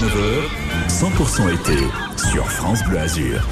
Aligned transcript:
18h-19h, 0.00 0.48
100% 0.88 1.54
été 1.54 1.78
sur 2.16 2.50
France 2.50 2.82
Bleu 2.84 2.98
Azur. 2.98 3.46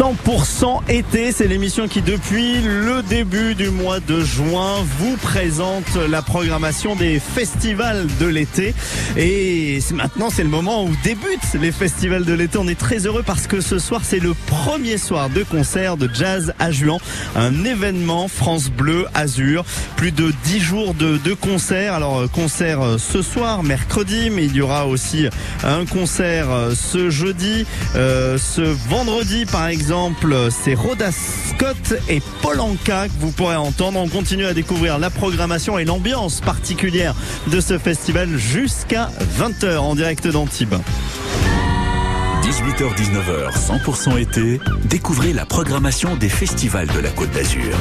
100% 0.00 0.88
été, 0.88 1.30
c'est 1.30 1.46
l'émission 1.46 1.86
qui 1.86 2.00
depuis 2.00 2.62
le 2.62 3.02
début 3.02 3.54
du 3.54 3.68
mois 3.68 4.00
de 4.00 4.22
juin 4.22 4.76
vous 4.98 5.14
présente 5.18 5.94
la 6.08 6.22
programmation 6.22 6.96
des 6.96 7.20
festivals 7.20 8.06
de 8.18 8.24
l'été. 8.24 8.74
Et 9.18 9.78
maintenant 9.92 10.30
c'est 10.30 10.42
le 10.42 10.48
moment 10.48 10.84
où 10.84 10.90
débutent 11.04 11.52
les 11.60 11.70
festivals 11.70 12.24
de 12.24 12.32
l'été. 12.32 12.56
On 12.56 12.66
est 12.66 12.78
très 12.78 13.04
heureux 13.04 13.22
parce 13.26 13.46
que 13.46 13.60
ce 13.60 13.78
soir 13.78 14.00
c'est 14.02 14.20
le 14.20 14.32
premier 14.46 14.96
soir 14.96 15.28
de 15.28 15.42
concert 15.42 15.98
de 15.98 16.08
jazz 16.10 16.54
à 16.58 16.70
Juan, 16.72 16.98
un 17.36 17.66
événement 17.66 18.26
France 18.28 18.70
Bleu 18.70 19.04
Azur. 19.12 19.66
Plus 19.96 20.12
de 20.12 20.32
10 20.44 20.60
jours 20.60 20.94
de, 20.94 21.18
de 21.18 21.34
concert. 21.34 21.92
Alors 21.92 22.22
concert 22.30 22.80
euh, 22.80 22.96
ce 22.96 23.20
soir, 23.20 23.62
mercredi, 23.62 24.30
mais 24.30 24.46
il 24.46 24.56
y 24.56 24.62
aura 24.62 24.86
aussi 24.86 25.26
un 25.62 25.84
concert 25.84 26.50
euh, 26.50 26.74
ce 26.74 27.10
jeudi, 27.10 27.66
euh, 27.96 28.38
ce 28.38 28.62
vendredi 28.62 29.44
par 29.44 29.66
exemple 29.66 29.89
exemple, 29.90 30.36
c'est 30.50 30.74
Rhoda 30.74 31.10
Scott 31.10 31.94
et 32.08 32.22
Polanka 32.42 33.08
que 33.08 33.12
vous 33.18 33.32
pourrez 33.32 33.56
entendre. 33.56 33.98
On 33.98 34.06
continue 34.06 34.46
à 34.46 34.54
découvrir 34.54 35.00
la 35.00 35.10
programmation 35.10 35.80
et 35.80 35.84
l'ambiance 35.84 36.40
particulière 36.40 37.12
de 37.48 37.58
ce 37.58 37.76
festival 37.76 38.28
jusqu'à 38.36 39.10
20h 39.40 39.78
en 39.78 39.96
direct 39.96 40.28
d'Antibes. 40.28 40.76
18h-19h, 42.44 43.50
100% 43.84 44.20
été, 44.20 44.60
découvrez 44.84 45.32
la 45.32 45.44
programmation 45.44 46.14
des 46.14 46.28
festivals 46.28 46.86
de 46.86 47.00
la 47.00 47.10
Côte 47.10 47.32
d'Azur. 47.32 47.74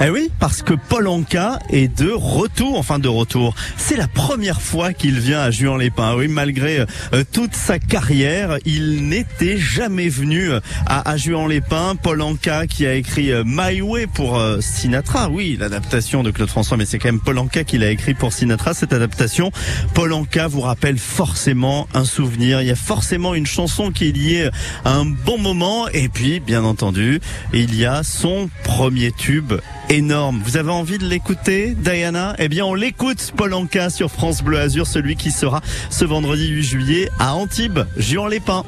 Eh 0.00 0.10
oui, 0.10 0.30
parce 0.38 0.62
que 0.62 0.74
Paul 0.74 1.08
Anka 1.08 1.58
est 1.70 1.88
de 1.88 2.10
retour, 2.10 2.78
enfin 2.78 2.98
de 2.98 3.08
retour. 3.08 3.54
C'est 3.76 3.96
la 3.96 4.08
première 4.08 4.60
fois 4.60 4.92
qu'il 4.92 5.18
vient 5.18 5.40
à 5.40 5.50
Juan-les-Pins. 5.50 6.14
Oui, 6.16 6.28
malgré 6.28 6.80
euh, 6.80 7.24
toute 7.32 7.54
sa 7.54 7.78
carrière, 7.78 8.58
il 8.64 9.08
n'était 9.08 9.56
jamais 9.56 10.08
venu 10.08 10.50
euh, 10.50 10.60
à, 10.86 11.08
à 11.10 11.16
Juan-les-Pins. 11.16 11.96
Paul 12.02 12.20
Anka 12.20 12.66
qui 12.66 12.86
a 12.86 12.94
écrit 12.94 13.32
euh, 13.32 13.42
My 13.46 13.80
Way 13.80 14.06
pour 14.06 14.40
Sinatra. 14.60 15.28
Oui, 15.30 15.56
l'adaptation 15.58 16.22
de 16.22 16.30
Claude 16.30 16.48
François, 16.48 16.76
mais 16.76 16.84
c'est 16.84 16.98
quand 16.98 17.08
même 17.08 17.20
Paul 17.20 17.38
Anka 17.38 17.64
qui 17.64 17.78
l'a 17.78 17.90
écrit 17.90 18.14
pour 18.14 18.32
Sinatra. 18.32 18.74
Cette 18.74 18.92
adaptation, 18.92 19.50
Paul 19.94 20.12
Anka 20.12 20.46
vous 20.46 20.60
rappelle 20.60 20.98
forcément 20.98 21.88
un 21.94 22.04
souvenir. 22.04 22.60
Il 22.60 22.68
y 22.68 22.70
a 22.70 22.76
forcément 22.76 23.34
une 23.34 23.46
chanson 23.46 23.90
qui 23.90 24.08
est 24.08 24.12
liée 24.12 24.50
à 24.84 24.92
un 24.92 25.06
bon 25.06 25.38
moment. 25.38 25.88
Et 25.88 26.08
puis, 26.08 26.40
bien 26.40 26.64
entendu, 26.64 27.20
il 27.52 27.74
y 27.74 27.84
a 27.84 28.02
son 28.02 28.50
premier 28.62 29.12
tube 29.12 29.54
énorme. 29.88 30.40
Vous 30.44 30.56
avez 30.56 30.70
envie 30.70 30.98
de 30.98 31.04
l'écouter, 31.04 31.74
Diana? 31.76 32.34
Eh 32.38 32.48
bien, 32.48 32.64
on 32.64 32.74
l'écoute, 32.74 33.32
Paul 33.36 33.54
Anka 33.54 33.90
sur 33.90 34.10
France 34.10 34.42
Bleu 34.42 34.58
Azur, 34.58 34.86
celui 34.86 35.16
qui 35.16 35.30
sera 35.30 35.60
ce 35.90 36.04
vendredi 36.04 36.48
8 36.48 36.62
juillet 36.62 37.08
à 37.18 37.34
Antibes, 37.34 37.80
Juan-les-Pins. 37.96 38.64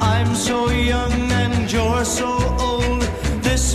I'm 0.00 0.34
so 0.34 0.70
young 0.70 1.32
and 1.32 1.72
you're 1.72 2.04
so 2.04 2.38
old. 2.58 3.02
This, 3.42 3.74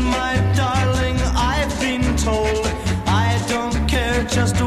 just 4.37 4.61
a 4.61 4.66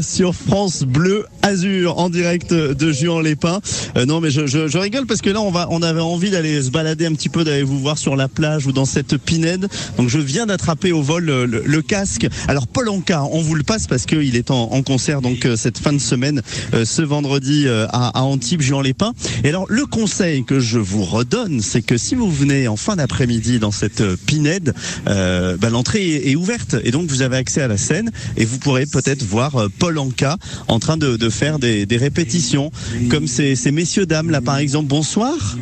Sur 0.00 0.32
France 0.32 0.84
Bleu 0.84 1.26
Azur 1.42 1.98
en 1.98 2.08
direct 2.10 2.52
de 2.52 2.92
Juan-les-Pins. 2.92 3.60
Euh, 3.96 4.06
non 4.06 4.20
mais 4.20 4.30
je, 4.30 4.46
je, 4.46 4.68
je 4.68 4.78
rigole 4.78 5.06
parce 5.06 5.20
que 5.20 5.30
là 5.30 5.40
on 5.40 5.50
va 5.50 5.66
on 5.70 5.82
avait 5.82 6.00
envie 6.00 6.30
d'aller 6.30 6.62
se 6.62 6.70
balader 6.70 7.06
un 7.06 7.12
petit 7.14 7.28
peu 7.28 7.44
d'aller 7.44 7.62
vous 7.62 7.78
voir 7.78 7.98
sur 7.98 8.16
la 8.16 8.28
plage 8.28 8.66
ou 8.66 8.72
dans 8.72 8.84
cette 8.84 9.16
pinède. 9.16 9.66
Donc 9.96 10.08
je 10.08 10.18
viens 10.18 10.46
d'attraper 10.46 10.92
au 10.92 11.02
vol 11.02 11.24
le, 11.24 11.46
le- 11.46 11.82
casque. 11.82 12.28
Alors 12.46 12.66
Paul 12.68 12.88
Anka, 12.88 13.24
on 13.32 13.40
vous 13.42 13.54
le 13.56 13.64
passe 13.64 13.86
parce 13.88 14.06
qu'il 14.06 14.36
est 14.36 14.50
en, 14.50 14.70
en 14.72 14.82
concert 14.82 15.20
donc 15.20 15.44
euh, 15.46 15.56
cette 15.56 15.78
fin 15.78 15.92
de 15.92 15.98
semaine 15.98 16.42
euh, 16.74 16.84
ce 16.84 17.02
vendredi 17.02 17.64
euh, 17.66 17.86
à, 17.90 18.18
à 18.18 18.22
Antibes 18.22 18.62
Juan-les-Pins. 18.62 19.12
Et 19.42 19.48
alors 19.48 19.66
le 19.68 19.84
conseil 19.86 20.44
que 20.44 20.60
je 20.60 20.78
vous 20.78 21.04
redonne, 21.04 21.60
c'est 21.60 21.82
que 21.82 21.96
si 21.96 22.14
vous 22.14 22.30
venez 22.30 22.68
en 22.68 22.76
fin 22.76 22.96
d'après-midi 22.96 23.58
dans 23.58 23.72
cette 23.72 24.00
euh, 24.00 24.16
pinède, 24.26 24.74
euh, 25.08 25.56
bah, 25.56 25.70
l'entrée 25.70 26.08
est, 26.08 26.30
est 26.30 26.36
ouverte 26.36 26.76
et 26.84 26.92
donc 26.92 27.08
vous 27.08 27.22
avez 27.22 27.36
accès 27.36 27.62
à 27.62 27.68
la 27.68 27.76
scène 27.76 28.10
et 28.36 28.44
vous 28.44 28.58
pourrez 28.58 28.86
peut-être 28.86 29.24
voir 29.24 29.56
euh, 29.56 29.68
Paul 29.78 29.98
Anka 29.98 30.36
en 30.68 30.78
train 30.78 30.96
de, 30.96 31.16
de 31.16 31.30
faire 31.32 31.58
des, 31.58 31.86
des 31.86 31.96
répétitions 31.96 32.70
comme 33.10 33.26
ces, 33.26 33.56
ces 33.56 33.72
messieurs 33.72 34.06
dames 34.06 34.30
là 34.30 34.40
par 34.40 34.58
exemple. 34.58 34.86
Bonsoir. 34.88 35.56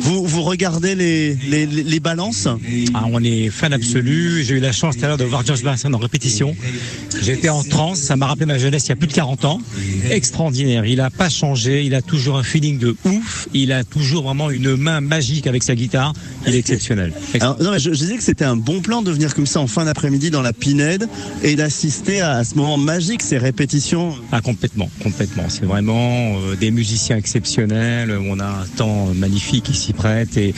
Vous, 0.00 0.26
vous 0.26 0.42
regardez 0.42 0.94
les, 0.94 1.34
les, 1.34 2.00
balances 2.00 2.48
Ah, 2.94 3.04
on 3.10 3.22
est 3.22 3.48
fan 3.50 3.72
absolu. 3.72 4.44
J'ai 4.44 4.54
eu 4.54 4.60
la 4.60 4.72
chance 4.72 4.96
tout 4.96 5.04
à 5.04 5.08
l'heure 5.08 5.16
de 5.16 5.24
voir 5.24 5.44
George 5.44 5.62
Benson 5.62 5.92
en 5.92 5.98
répétition. 5.98 6.54
J'étais 7.22 7.48
en 7.48 7.62
transe. 7.62 8.00
Ça 8.00 8.16
m'a 8.16 8.26
rappelé 8.26 8.46
ma 8.46 8.58
jeunesse 8.58 8.86
il 8.86 8.88
y 8.90 8.92
a 8.92 8.96
plus 8.96 9.08
de 9.08 9.12
40 9.12 9.44
ans. 9.44 9.60
Extraordinaire. 10.10 10.84
Il 10.84 11.00
a 11.00 11.10
pas 11.10 11.28
changé. 11.28 11.84
Il 11.84 11.94
a 11.94 12.02
toujours 12.02 12.36
un 12.36 12.42
feeling 12.42 12.78
de 12.78 12.96
ouf. 13.04 13.48
Il 13.54 13.72
a 13.72 13.84
toujours 13.84 14.24
vraiment 14.24 14.50
une 14.50 14.76
main 14.76 15.00
magique 15.00 15.46
avec 15.46 15.62
sa 15.62 15.74
guitare. 15.74 16.12
Il 16.46 16.54
est 16.54 16.58
exceptionnel. 16.58 17.12
Alors, 17.40 17.56
non, 17.62 17.70
mais 17.72 17.78
je, 17.78 17.92
je 17.92 17.98
disais 17.98 18.16
que 18.16 18.22
c'était 18.22 18.44
un 18.44 18.56
bon 18.56 18.80
plan 18.80 19.02
de 19.02 19.10
venir 19.10 19.34
comme 19.34 19.46
ça 19.46 19.60
en 19.60 19.66
fin 19.66 19.84
d'après-midi 19.84 20.30
dans 20.30 20.42
la 20.42 20.52
Pinède 20.52 21.08
et 21.42 21.56
d'assister 21.56 22.20
à, 22.20 22.44
ce 22.44 22.54
moment 22.54 22.76
magique 22.76 22.96
magique 22.96 23.22
ces 23.22 23.36
répétitions. 23.36 24.14
Ah, 24.32 24.40
complètement, 24.40 24.88
complètement. 25.10 25.44
C'est 25.48 25.64
vraiment 25.66 26.36
euh, 26.40 26.56
des 26.56 26.72
musiciens 26.72 27.16
exceptionnels. 27.16 28.10
On 28.28 28.40
a 28.40 28.44
un 28.46 28.66
temps 28.76 29.06
magnifique 29.14 29.64
qui 29.64 29.76
s'y 29.76 29.92
prête 29.92 30.36
et 30.36 30.52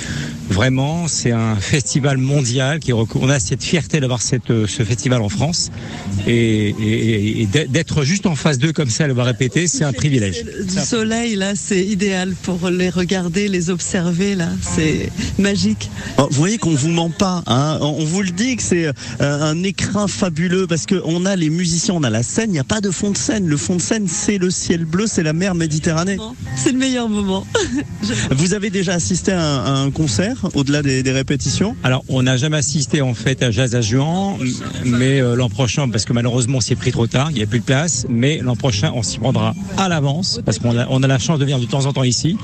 vraiment, 0.48 1.06
c'est 1.06 1.32
un 1.32 1.56
festival 1.56 2.16
mondial 2.16 2.78
qui 2.78 2.92
recou- 2.92 3.18
on 3.20 3.28
a 3.28 3.40
cette 3.40 3.62
fierté 3.62 4.00
d'avoir 4.00 4.22
cette, 4.22 4.50
euh, 4.50 4.66
ce 4.66 4.82
festival 4.84 5.20
en 5.20 5.28
France 5.28 5.70
et, 6.26 6.68
et- 6.80 7.42
et 7.42 7.46
d'être 7.46 8.04
juste 8.04 8.24
en 8.26 8.34
face 8.36 8.58
d'eux 8.58 8.72
comme 8.72 8.88
ça, 8.88 9.06
le 9.06 9.12
voir 9.12 9.26
répéter, 9.26 9.66
c'est 9.68 9.84
un 9.84 9.92
privilège. 9.92 10.42
Du 10.44 10.78
soleil, 10.80 11.36
là, 11.36 11.52
c'est 11.54 11.84
idéal 11.84 12.34
pour 12.42 12.70
les 12.70 12.88
regarder, 12.88 13.48
les 13.48 13.68
observer, 13.68 14.34
là. 14.34 14.48
C'est 14.62 15.10
magique. 15.38 15.90
Oh, 16.16 16.26
Vous 16.30 16.36
voyez 16.38 16.56
qu'on 16.58 16.74
vous 16.74 16.88
ment 16.88 17.10
pas. 17.10 17.42
Hein 17.46 17.78
on 17.82 18.02
vous 18.04 18.22
le 18.22 18.30
dit 18.30 18.56
que 18.56 18.62
c'est 18.62 18.86
euh, 18.86 18.92
un 19.20 19.62
écrin 19.62 20.08
fabuleux 20.08 20.66
parce 20.66 20.86
que 20.86 21.00
on 21.04 21.26
a 21.26 21.36
les 21.36 21.50
musiciens, 21.50 21.94
on 21.94 22.02
a 22.02 22.10
la 22.10 22.22
scène. 22.22 22.48
Il 22.50 22.52
n'y 22.52 22.58
a 22.58 22.64
pas 22.64 22.80
de 22.80 22.90
fond 22.90 23.10
de 23.10 23.16
scène. 23.18 23.46
Le 23.46 23.56
fond 23.58 23.76
de 23.76 23.82
scène, 23.82 24.06
c'est 24.08 24.37
le 24.38 24.50
ciel 24.50 24.84
bleu, 24.84 25.04
c'est 25.06 25.22
la 25.22 25.32
mer 25.32 25.54
Méditerranée. 25.54 26.16
C'est 26.56 26.72
le 26.72 26.78
meilleur 26.78 27.08
moment. 27.08 27.46
Vous 28.30 28.54
avez 28.54 28.70
déjà 28.70 28.94
assisté 28.94 29.32
à 29.32 29.40
un, 29.42 29.64
à 29.64 29.70
un 29.78 29.90
concert 29.90 30.48
au-delà 30.54 30.82
des, 30.82 31.02
des 31.02 31.12
répétitions? 31.12 31.76
Alors, 31.82 32.04
on 32.08 32.22
n'a 32.22 32.36
jamais 32.36 32.56
assisté 32.56 33.00
en 33.02 33.14
fait 33.14 33.42
à 33.42 33.50
Jazz 33.50 33.74
à 33.74 33.80
Juan, 33.80 34.36
mais 34.84 35.20
euh, 35.20 35.34
l'an 35.36 35.48
prochain, 35.48 35.88
parce 35.88 36.04
que 36.04 36.12
malheureusement 36.12 36.60
c'est 36.60 36.74
pris 36.76 36.92
trop 36.92 37.06
tard, 37.06 37.30
il 37.30 37.36
n'y 37.36 37.42
a 37.42 37.46
plus 37.46 37.60
de 37.60 37.64
place, 37.64 38.06
mais 38.08 38.38
l'an 38.42 38.56
prochain 38.56 38.92
on 38.94 39.02
s'y 39.02 39.18
prendra 39.18 39.54
à 39.76 39.88
l'avance, 39.88 40.40
parce 40.44 40.58
qu'on 40.58 40.76
a, 40.78 40.86
on 40.90 41.02
a 41.02 41.06
la 41.06 41.18
chance 41.18 41.38
de 41.38 41.44
venir 41.44 41.58
de 41.58 41.66
temps 41.66 41.86
en 41.86 41.92
temps 41.92 42.04
ici, 42.04 42.36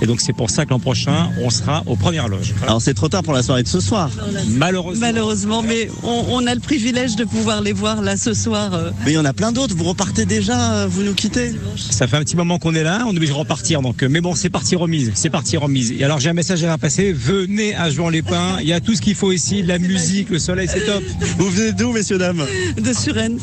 et 0.00 0.06
donc 0.06 0.20
c'est 0.20 0.32
pour 0.32 0.50
ça 0.50 0.64
que 0.64 0.70
l'an 0.70 0.80
prochain 0.80 1.30
on 1.42 1.50
sera 1.50 1.82
aux 1.86 1.96
premières 1.96 2.28
loges. 2.28 2.52
Voilà. 2.56 2.68
Alors 2.72 2.82
c'est 2.82 2.94
trop 2.94 3.08
tard 3.08 3.22
pour 3.22 3.32
la 3.34 3.42
soirée 3.42 3.62
de 3.62 3.68
ce 3.68 3.80
soir. 3.80 4.10
Malheureusement. 4.50 5.06
Malheureusement, 5.06 5.62
mais 5.62 5.88
on, 6.02 6.24
on 6.30 6.46
a 6.46 6.54
le 6.54 6.60
privilège 6.60 7.16
de 7.16 7.24
pouvoir 7.24 7.60
les 7.62 7.72
voir 7.72 8.00
là 8.02 8.16
ce 8.16 8.34
soir. 8.34 8.74
euh, 8.74 8.90
Mais 9.04 9.12
il 9.12 9.14
y 9.14 9.18
en 9.18 9.24
a 9.24 9.32
plein 9.32 9.52
d'autres. 9.52 9.74
Vous 9.76 9.84
repartez 9.84 10.24
déjà, 10.26 10.72
euh, 10.72 10.86
vous 10.88 11.02
nous 11.02 11.14
quittez? 11.14 11.41
Ça 11.76 12.06
fait 12.06 12.16
un 12.16 12.20
petit 12.22 12.36
moment 12.36 12.58
qu'on 12.58 12.74
est 12.74 12.82
là, 12.82 13.04
on 13.06 13.12
est 13.12 13.16
obligé 13.16 13.32
de 13.32 13.38
repartir. 13.38 13.82
Donc, 13.82 14.02
euh, 14.02 14.08
mais 14.08 14.20
bon, 14.20 14.34
c'est 14.34 14.50
parti 14.50 14.76
remise, 14.76 15.12
c'est 15.14 15.30
parti 15.30 15.56
remise. 15.56 15.92
Et 15.92 16.04
alors 16.04 16.20
j'ai 16.20 16.30
un 16.30 16.34
message 16.34 16.62
à 16.64 16.66
faire 16.68 16.78
passer. 16.78 17.12
Venez 17.12 17.74
à 17.74 17.90
Juan-les-Pins. 17.90 18.58
Il 18.60 18.68
y 18.68 18.72
a 18.72 18.80
tout 18.80 18.94
ce 18.94 19.00
qu'il 19.00 19.14
faut 19.14 19.32
ici, 19.32 19.62
de 19.62 19.68
la 19.68 19.78
musique, 19.78 20.30
le 20.30 20.38
soleil, 20.38 20.68
c'est 20.72 20.84
top. 20.86 21.02
Vous 21.38 21.50
venez 21.50 21.72
d'où, 21.72 21.92
messieurs 21.92 22.18
dames 22.18 22.44
de 22.80 22.92
Suresnes. 22.92 23.38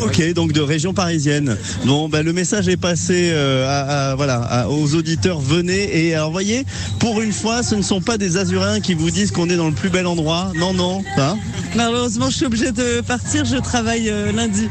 Ok, 0.00 0.32
donc 0.34 0.52
de 0.52 0.60
région 0.60 0.94
parisienne. 0.94 1.56
Bon, 1.84 2.08
ben 2.08 2.24
le 2.24 2.32
message 2.32 2.68
est 2.68 2.76
passé 2.76 3.30
euh, 3.32 3.66
à, 3.68 4.10
à- 4.10 4.14
voilà 4.14 4.36
à- 4.42 4.68
aux 4.68 4.94
auditeurs. 4.94 5.40
Venez 5.40 6.06
et 6.06 6.14
alors 6.14 6.30
voyez, 6.30 6.64
pour 6.98 7.20
une 7.20 7.32
fois, 7.32 7.62
ce 7.62 7.74
ne 7.74 7.82
sont 7.82 8.00
pas 8.00 8.18
des 8.18 8.36
Azuréens 8.36 8.80
qui 8.80 8.94
vous 8.94 9.10
disent 9.10 9.30
qu'on 9.30 9.48
est 9.50 9.56
dans 9.56 9.68
le 9.68 9.74
plus 9.74 9.90
bel 9.90 10.06
endroit. 10.06 10.52
Non, 10.56 10.72
non. 10.74 11.02
Hein 11.16 11.36
Malheureusement, 11.76 12.30
je 12.30 12.36
suis 12.36 12.46
obligée 12.46 12.72
de 12.72 13.00
partir. 13.02 13.44
Je 13.44 13.56
travaille 13.56 14.08
euh, 14.10 14.32
lundi. 14.32 14.68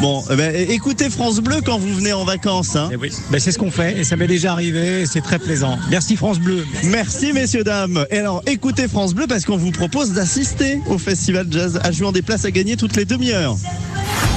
bon, 0.00 0.22
eh 0.30 0.36
ben, 0.36 0.54
écoutez 0.70 1.10
France 1.10 1.40
Bleu 1.40 1.56
quand 1.64 1.78
vous 1.78 1.94
venez 1.94 2.01
en 2.10 2.24
vacances. 2.24 2.74
Hein. 2.74 2.88
Et 2.90 2.96
oui, 2.96 3.12
ben, 3.30 3.38
c'est 3.38 3.52
ce 3.52 3.58
qu'on 3.58 3.70
fait 3.70 3.98
et 3.98 4.04
ça 4.04 4.16
m'est 4.16 4.26
déjà 4.26 4.52
arrivé. 4.52 5.02
et 5.02 5.06
C'est 5.06 5.20
très 5.20 5.38
plaisant. 5.38 5.78
Merci 5.90 6.16
France 6.16 6.40
Bleu. 6.40 6.66
Merci 6.84 7.32
messieurs 7.32 7.62
dames. 7.62 8.04
Et 8.10 8.18
alors 8.18 8.42
écoutez 8.46 8.88
France 8.88 9.14
Bleu 9.14 9.26
parce 9.28 9.44
qu'on 9.44 9.58
vous 9.58 9.70
propose 9.70 10.12
d'assister 10.12 10.80
au 10.86 10.98
festival 10.98 11.46
jazz 11.50 11.78
à 11.84 11.92
jouant 11.92 12.12
des 12.12 12.22
places 12.22 12.44
à 12.44 12.50
gagner 12.50 12.76
toutes 12.76 12.96
les 12.96 13.04
demi-heures. 13.04 13.56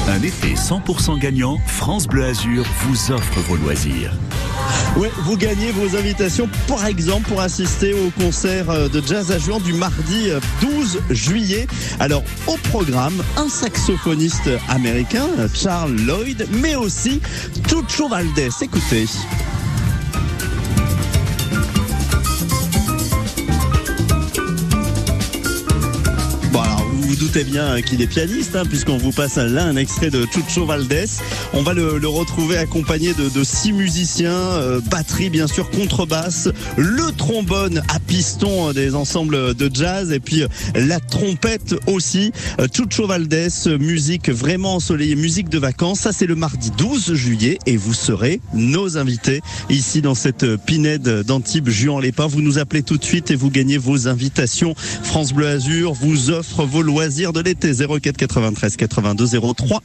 Un 0.08 0.22
été 0.22 0.54
100% 0.54 1.18
gagnant, 1.20 1.58
France 1.66 2.08
Bleu 2.08 2.26
Azur 2.26 2.66
vous 2.82 3.12
offre 3.12 3.40
vos 3.48 3.56
loisirs. 3.56 4.12
Vous 4.96 5.36
gagnez 5.36 5.72
vos 5.72 5.98
invitations, 5.98 6.48
par 6.70 6.86
exemple, 6.86 7.28
pour 7.28 7.42
assister 7.42 7.94
au 7.94 8.10
concert 8.12 8.70
euh, 8.70 8.88
de 8.88 9.02
jazz 9.06 9.30
à 9.30 9.38
Juan 9.38 9.62
du 9.62 9.74
mardi 9.74 10.30
euh, 10.30 10.40
12 10.62 11.02
juillet. 11.10 11.68
Alors, 12.00 12.24
au 12.48 12.56
programme, 12.70 13.22
un 13.36 13.50
saxophoniste 13.50 14.50
américain, 14.70 15.28
euh, 15.38 15.50
Charles 15.54 15.98
Lloyd, 15.98 16.48
mais 16.62 16.76
aussi 16.76 17.22
Chucho 17.68 18.08
Valdés. 18.08 18.50
Écoutez. 18.62 19.06
Vous 27.16 27.28
doutez 27.28 27.46
bien 27.46 27.82
qu'il 27.82 28.02
est 28.02 28.08
pianiste 28.08 28.56
hein, 28.56 28.64
puisqu'on 28.68 28.98
vous 28.98 29.12
passe 29.12 29.38
là 29.38 29.64
un 29.64 29.78
extrait 29.78 30.10
de 30.10 30.26
Chucho 30.26 30.66
Valdés. 30.66 31.06
On 31.54 31.62
va 31.62 31.74
le, 31.74 32.06
retrouver 32.08 32.58
accompagné 32.58 33.14
de, 33.14 33.44
six 33.44 33.72
musiciens, 33.72 34.32
euh, 34.32 34.82
batterie 34.92 35.30
bien 35.30 35.48
sûr, 35.48 35.70
contrebasse, 35.70 36.50
le 36.76 37.12
trombone 37.14 37.82
à 37.88 38.00
piston 38.00 38.70
euh, 38.70 38.74
des 38.74 38.96
ensembles 38.96 39.54
de 39.54 39.72
jazz 39.74 40.12
et 40.12 40.20
puis 40.20 40.44
euh, 40.44 40.48
la 40.76 41.00
trompette 41.00 41.76
aussi. 41.88 42.34
Euh, 42.60 42.68
Chucho 42.74 43.08
Valdés, 43.08 43.48
musique 43.80 44.30
vraiment 44.30 44.76
ensoleillée, 44.76 45.16
musique 45.16 45.48
de 45.48 45.60
vacances. 45.60 46.02
Ça 46.02 46.12
c'est 46.12 46.28
le 46.28 46.36
mardi 46.36 46.72
12 46.78 47.14
juillet 47.14 47.60
et 47.66 47.78
vous 47.78 47.94
serez 47.94 48.42
nos 48.54 48.98
invités 48.98 49.42
ici 49.70 50.02
dans 50.02 50.16
cette 50.16 50.58
pinède 50.66 51.22
d'Antibes 51.22 51.70
Juan-les-Pins. 51.70 52.28
Vous 52.28 52.42
nous 52.42 52.58
appelez 52.58 52.84
tout 52.84 52.98
de 52.98 53.06
suite 53.06 53.32
et 53.32 53.36
vous 53.36 53.52
gagnez 53.52 53.78
vos 53.78 54.10
invitations. 54.10 54.76
France 55.04 55.32
Bleu 55.32 55.48
Azur 55.48 55.94
vous 55.94 56.32
offre 56.32 56.66
vos 56.66 56.82
loisirs 56.82 57.05
de 57.08 57.40
l'été 57.40 57.72
04 57.72 58.18
93 58.18 58.78
82 58.78 59.40
03 59.56 59.84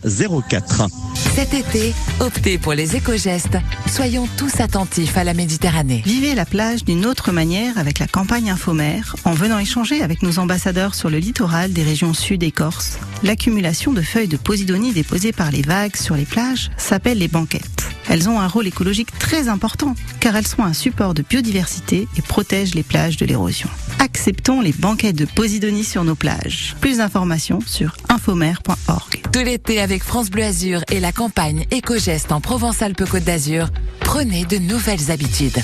04. 0.49 0.87
Cet 1.35 1.53
été, 1.53 1.93
optez 2.19 2.57
pour 2.57 2.73
les 2.73 2.97
éco-gestes. 2.97 3.59
Soyons 3.87 4.27
tous 4.39 4.61
attentifs 4.61 5.19
à 5.19 5.25
la 5.25 5.35
Méditerranée. 5.35 6.03
Vivez 6.07 6.35
la 6.35 6.47
plage 6.47 6.83
d'une 6.85 7.05
autre 7.05 7.31
manière 7.31 7.77
avec 7.77 7.99
la 7.99 8.07
campagne 8.07 8.51
Infomère 8.51 9.17
en 9.25 9.33
venant 9.33 9.59
échanger 9.59 10.03
avec 10.03 10.23
nos 10.23 10.39
ambassadeurs 10.39 10.95
sur 10.95 11.11
le 11.11 11.19
littoral 11.19 11.75
des 11.75 11.83
régions 11.83 12.15
sud 12.15 12.43
et 12.43 12.53
corse. 12.53 12.99
L'accumulation 13.23 13.93
de 13.93 14.01
feuilles 14.01 14.29
de 14.29 14.39
posidonie 14.39 14.93
déposées 14.93 15.33
par 15.33 15.51
les 15.51 15.63
vagues 15.63 15.97
sur 15.97 16.17
les 16.17 16.25
plages 16.25 16.71
s'appelle 16.79 17.19
les 17.19 17.29
banquettes. 17.29 17.90
Elles 18.11 18.29
ont 18.29 18.41
un 18.41 18.49
rôle 18.49 18.67
écologique 18.67 19.17
très 19.21 19.49
important 19.49 19.95
car 20.19 20.35
elles 20.35 20.47
sont 20.47 20.65
un 20.65 20.73
support 20.73 21.15
de 21.15 21.23
biodiversité 21.23 22.09
et 22.17 22.23
protègent 22.23 22.75
les 22.75 22.83
plages 22.83 23.17
de 23.17 23.25
l'érosion. 23.25 23.69
Acceptons 24.01 24.61
les 24.61 24.73
banquettes 24.73 25.15
de 25.15 25.27
posidonie 25.27 25.85
sur 25.85 26.03
nos 26.03 26.17
plages. 26.17 26.75
Plus 26.81 26.99
d'informations 26.99 27.61
sur 27.65 27.95
infomère.org. 28.09 29.23
Tout 29.33 29.45
l'été 29.45 29.81
avec 29.81 30.03
France 30.03 30.29
Bleu 30.29 30.43
Azur 30.43 30.83
et 30.91 30.99
la 30.99 31.12
campagne 31.12 31.67
éco-gestes 31.71 32.33
en 32.33 32.41
Provence-Alpes-Côte 32.41 33.23
d'Azur, 33.23 33.69
prenez 34.01 34.45
de 34.45 34.59
nouvelles 34.59 35.12
habitudes. 35.12 35.62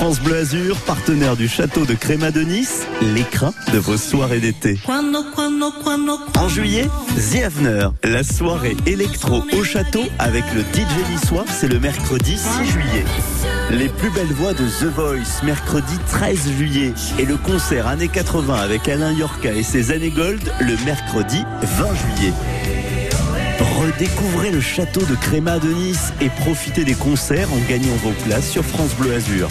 France 0.00 0.18
Bleu 0.22 0.38
Azur, 0.38 0.78
partenaire 0.86 1.36
du 1.36 1.46
château 1.46 1.84
de 1.84 1.92
Créma 1.92 2.30
de 2.30 2.40
Nice, 2.40 2.86
l'écrin 3.14 3.52
de 3.70 3.76
vos 3.76 3.98
soirées 3.98 4.40
d'été. 4.40 4.80
En 4.88 6.48
juillet, 6.48 6.88
The 7.16 7.44
Avener, 7.44 7.88
la 8.02 8.22
soirée 8.24 8.78
électro 8.86 9.44
au 9.52 9.62
château 9.62 10.00
avec 10.18 10.44
le 10.54 10.62
DJ 10.62 11.10
niçois, 11.10 11.44
c'est 11.50 11.68
le 11.68 11.78
mercredi 11.78 12.38
6 12.38 12.70
juillet. 12.70 13.04
Les 13.72 13.90
plus 13.90 14.08
belles 14.08 14.32
voix 14.32 14.54
de 14.54 14.64
The 14.64 14.84
Voice, 14.84 15.44
mercredi 15.44 15.98
13 16.08 16.50
juillet. 16.56 16.94
Et 17.18 17.26
le 17.26 17.36
concert 17.36 17.86
années 17.86 18.08
80 18.08 18.54
avec 18.54 18.88
Alain 18.88 19.12
Yorka 19.12 19.52
et 19.52 19.62
ses 19.62 19.90
années 19.90 20.08
gold, 20.08 20.40
le 20.60 20.82
mercredi 20.86 21.44
20 21.62 21.86
juillet. 21.94 22.32
Redécouvrez 23.78 24.50
le 24.50 24.62
château 24.62 25.02
de 25.02 25.14
Créma 25.14 25.58
de 25.58 25.68
Nice 25.68 26.14
et 26.22 26.30
profitez 26.30 26.86
des 26.86 26.94
concerts 26.94 27.52
en 27.52 27.68
gagnant 27.68 27.96
vos 28.02 28.12
places 28.24 28.48
sur 28.48 28.64
France 28.64 28.94
Bleu 28.98 29.14
Azur. 29.14 29.50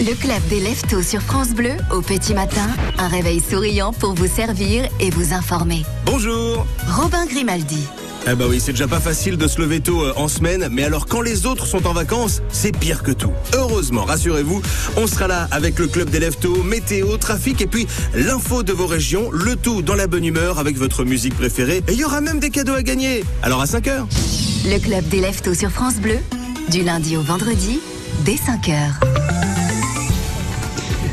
Le 0.00 0.14
club 0.14 0.40
des 0.48 0.60
Leftos 0.60 1.02
sur 1.02 1.20
France 1.20 1.48
Bleu, 1.48 1.72
au 1.92 2.02
petit 2.02 2.32
matin, 2.32 2.68
un 2.98 3.08
réveil 3.08 3.40
souriant 3.40 3.92
pour 3.92 4.14
vous 4.14 4.28
servir 4.28 4.88
et 5.00 5.10
vous 5.10 5.34
informer. 5.34 5.84
Bonjour 6.06 6.64
Robin 6.86 7.26
Grimaldi. 7.26 7.82
Eh 8.30 8.36
bah 8.36 8.44
oui, 8.48 8.60
c'est 8.60 8.70
déjà 8.70 8.86
pas 8.86 9.00
facile 9.00 9.36
de 9.36 9.48
se 9.48 9.60
lever 9.60 9.80
tôt 9.80 10.04
euh, 10.04 10.12
en 10.14 10.28
semaine, 10.28 10.68
mais 10.70 10.84
alors 10.84 11.06
quand 11.06 11.20
les 11.20 11.46
autres 11.46 11.66
sont 11.66 11.84
en 11.88 11.92
vacances, 11.92 12.42
c'est 12.52 12.70
pire 12.70 13.02
que 13.02 13.10
tout. 13.10 13.32
Heureusement, 13.54 14.04
rassurez-vous, 14.04 14.62
on 14.96 15.08
sera 15.08 15.26
là 15.26 15.48
avec 15.50 15.80
le 15.80 15.88
club 15.88 16.10
des 16.10 16.20
Leftos, 16.20 16.62
météo, 16.62 17.16
trafic 17.16 17.60
et 17.60 17.66
puis 17.66 17.88
l'info 18.14 18.62
de 18.62 18.72
vos 18.72 18.86
régions, 18.86 19.32
le 19.32 19.56
tout 19.56 19.82
dans 19.82 19.96
la 19.96 20.06
bonne 20.06 20.24
humeur 20.24 20.60
avec 20.60 20.76
votre 20.76 21.02
musique 21.02 21.34
préférée. 21.34 21.82
Et 21.88 21.94
il 21.94 21.98
y 21.98 22.04
aura 22.04 22.20
même 22.20 22.38
des 22.38 22.50
cadeaux 22.50 22.74
à 22.74 22.84
gagner. 22.84 23.24
Alors 23.42 23.60
à 23.60 23.66
5 23.66 23.88
heures. 23.88 24.06
Le 24.64 24.78
club 24.78 25.08
des 25.08 25.20
Leftos 25.20 25.54
sur 25.54 25.70
France 25.70 25.96
Bleu, 25.96 26.18
du 26.70 26.84
lundi 26.84 27.16
au 27.16 27.22
vendredi, 27.22 27.80
dès 28.24 28.36
5h. 28.36 29.07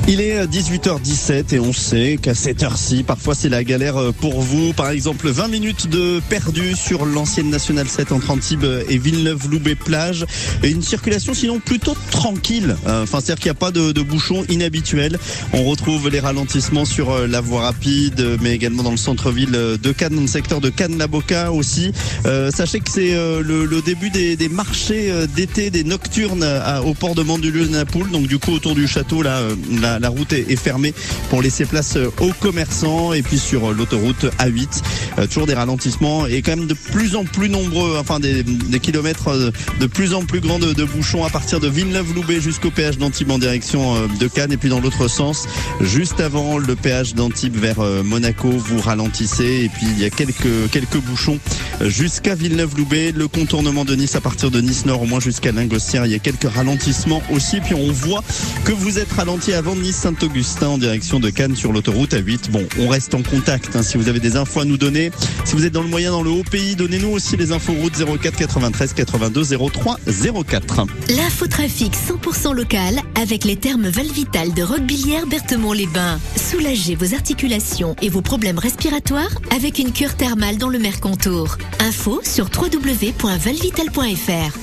Il 0.08 0.22
est 0.22 0.38
euh, 0.38 0.46
18h17 0.46 1.56
et 1.56 1.60
on 1.60 1.74
sait 1.74 2.20
qu'à 2.22 2.36
cette 2.36 2.62
heure-ci, 2.62 3.02
parfois 3.02 3.34
c'est 3.34 3.50
la 3.50 3.64
galère 3.64 3.98
euh, 3.98 4.12
pour 4.12 4.40
vous. 4.40 4.72
Par 4.74 4.92
exemple, 4.92 5.28
20 5.30 5.48
minutes 5.48 5.90
de 5.90 6.22
perdu 6.30 6.76
sur 6.76 7.06
l'ancienne 7.08 7.50
Nationale 7.50 7.88
7 7.88 8.12
entre 8.12 8.30
Antibes 8.30 8.66
et 8.88 8.98
Villeneuve-Loubet-Plage. 9.00 10.26
Et 10.62 10.70
une 10.70 10.84
circulation 10.84 11.34
sinon 11.34 11.60
plutôt 11.60 11.96
tranquille. 12.12 12.76
Euh, 12.88 13.04
Enfin, 13.06 13.20
c'est-à-dire 13.20 13.36
qu'il 13.42 13.52
n'y 13.52 13.58
a 13.58 13.60
pas 13.60 13.72
de, 13.72 13.92
de 13.92 14.02
bouchons 14.02 14.44
inhabituels. 14.50 15.18
On 15.54 15.64
retrouve 15.64 16.10
les 16.10 16.20
ralentissements 16.20 16.86
sur 16.86 17.12
euh, 17.12 17.28
la 17.28 17.42
voie 17.42 17.62
rapide, 17.62 18.20
euh, 18.20 18.38
mais 18.42 18.54
également 18.54 18.84
dans 18.84 18.92
le 18.92 18.98
centre-ville 18.98 19.54
euh, 19.54 19.78
de 19.78 19.92
Cannes, 19.92 20.16
dans 20.16 20.22
le 20.22 20.28
secteur 20.28 20.62
de 20.62 20.70
Cannes-la-Boca 20.70 21.52
aussi. 21.52 21.92
Euh, 22.26 22.52
sachez 22.52 22.80
que 22.80 22.90
c'est 22.90 23.14
euh, 23.16 23.42
le, 23.42 23.66
le 23.66 23.82
début 23.82 24.10
des, 24.12 24.36
des 24.36 24.50
marchés 24.50 25.12
euh, 25.12 25.28
d'été, 25.28 25.70
des 25.72 25.84
nocturnes 25.84 26.46
au 26.86 26.94
port 26.94 27.16
de 27.16 27.22
Mandelieu-Napoule. 27.24 28.10
Donc 28.12 28.28
du 28.28 28.40
coup, 28.40 28.52
autour 28.54 28.76
du 28.76 28.88
château, 28.88 29.22
là, 29.22 29.38
euh, 29.40 29.56
la 30.00 30.10
route 30.10 30.34
est, 30.34 30.56
fermée 30.56 30.94
pour 31.30 31.42
laisser 31.42 31.66
place 31.66 31.96
euh, 31.98 32.10
aux 32.20 32.32
commerçants. 32.40 33.14
Et 33.14 33.22
puis 33.22 33.38
sur 33.38 33.70
euh, 33.70 33.74
l'autoroute 33.74 34.26
A8, 34.40 34.82
euh, 35.20 35.28
toujours 35.28 35.48
des 35.48 35.54
ralentissements 35.54 36.28
et 36.28 36.42
quand 36.42 36.56
même 36.56 36.68
de 36.68 36.74
plus 36.74 37.16
en 37.16 37.26
plus 37.26 37.50
nombreux, 37.50 37.98
enfin 38.00 38.20
des, 38.20 38.44
kilomètres 38.82 39.52
de 39.80 39.88
plus 39.88 40.14
en 40.14 40.24
plus 40.26 40.40
grands 40.40 40.60
de, 40.60 40.74
de 40.74 40.84
bouchons 40.84 41.24
à 41.24 41.30
partir 41.30 41.60
de 41.60 41.68
Villeneuve-Loubet 41.68 42.42
jusqu'au 42.42 42.72
péage 42.72 42.98
d'Antibes 42.98 43.32
en 43.32 43.40
direction 43.40 44.08
de 44.08 44.28
Cannes 44.28 44.52
et 44.52 44.58
puis 44.58 44.70
dans 44.70 44.80
l'autre 44.80 45.08
sens, 45.08 45.48
juste 45.82 46.20
avant 46.20 46.58
le 46.58 46.76
péage 46.76 47.16
d'Antibes 47.16 47.56
vers 47.56 47.80
Monaco, 48.04 48.50
vous 48.50 48.80
ralentissez 48.80 49.64
et 49.64 49.70
puis 49.70 49.88
il 49.90 50.00
y 50.00 50.06
a 50.06 50.10
quelques 50.10 50.70
quelques 50.72 50.98
bouchons 50.98 51.40
jusqu'à 51.82 52.36
Villeneuve-Loubet, 52.36 53.14
le 53.14 53.28
contournement 53.28 53.86
de 53.86 53.96
Nice 53.96 54.16
à 54.16 54.22
partir 54.22 54.52
de 54.52 54.62
Nice 54.62 54.86
Nord 54.86 55.02
au 55.02 55.06
moins 55.06 55.20
jusqu'à 55.20 55.52
Lingostière, 55.52 56.06
il 56.06 56.12
y 56.12 56.16
a 56.16 56.20
quelques 56.20 56.50
ralentissements 56.50 57.22
aussi. 57.32 57.60
Puis 57.62 57.74
on 57.74 57.92
voit 57.92 58.24
que 58.64 58.72
vous 58.72 59.00
êtes 59.00 59.12
ralenti 59.12 59.54
avant 59.54 59.76
Nice 59.76 59.85
Saint-Augustin 59.92 60.68
en 60.68 60.78
direction 60.78 61.20
de 61.20 61.30
Cannes 61.30 61.56
sur 61.56 61.72
l'autoroute 61.72 62.14
A8. 62.14 62.52
Bon, 62.52 62.66
on 62.80 62.88
reste 62.88 63.14
en 63.14 63.22
contact 63.22 63.76
hein, 63.76 63.84
si 63.84 63.98
vous 63.98 64.10
avez 64.10 64.20
des 64.20 64.36
infos 64.36 64.62
à 64.62 64.66
nous 64.66 64.78
donner. 64.78 65.12
Si 65.44 65.56
vous 65.56 65.66
êtes 65.66 65.74
dans 65.74 65.84
le 65.84 65.90
moyen, 65.90 66.12
dans 66.12 66.24
le 66.24 66.30
haut 66.30 66.44
pays, 66.44 66.76
donnez-nous 66.76 67.10
aussi 67.10 67.38
les 67.38 67.52
infos 67.52 67.74
route 67.74 67.96
04 67.96 68.38
93 68.38 68.94
82 68.94 69.58
03 69.70 70.00
04. 70.48 70.86
L'infotrafic 71.16 71.94
100% 71.94 72.54
local 72.54 73.00
avec 73.20 73.44
les 73.44 73.56
thermes 73.56 73.88
Valvital 73.88 74.54
de 74.54 74.64
Roquebillière 74.64 75.28
Berthemont-les-Bains. 75.28 76.20
Soulagez 76.36 76.96
vos 76.96 77.14
articulations 77.14 77.96
et 78.02 78.10
vos 78.10 78.22
problèmes 78.22 78.60
respiratoires 78.60 79.32
avec 79.56 79.80
une 79.80 79.92
cure 79.92 80.16
thermale 80.16 80.58
dans 80.58 80.70
le 80.70 80.80
Mercontour. 80.80 81.58
Info 81.80 82.22
sur 82.24 82.46
www.valvital.fr. 82.46 84.58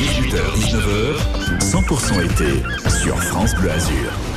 18h, 0.00 0.40
19h, 0.56 1.20
100% 1.60 2.24
été 2.24 2.62
sur 3.02 3.22
France 3.22 3.54
Bleu 3.54 3.70
Azur. 3.70 4.29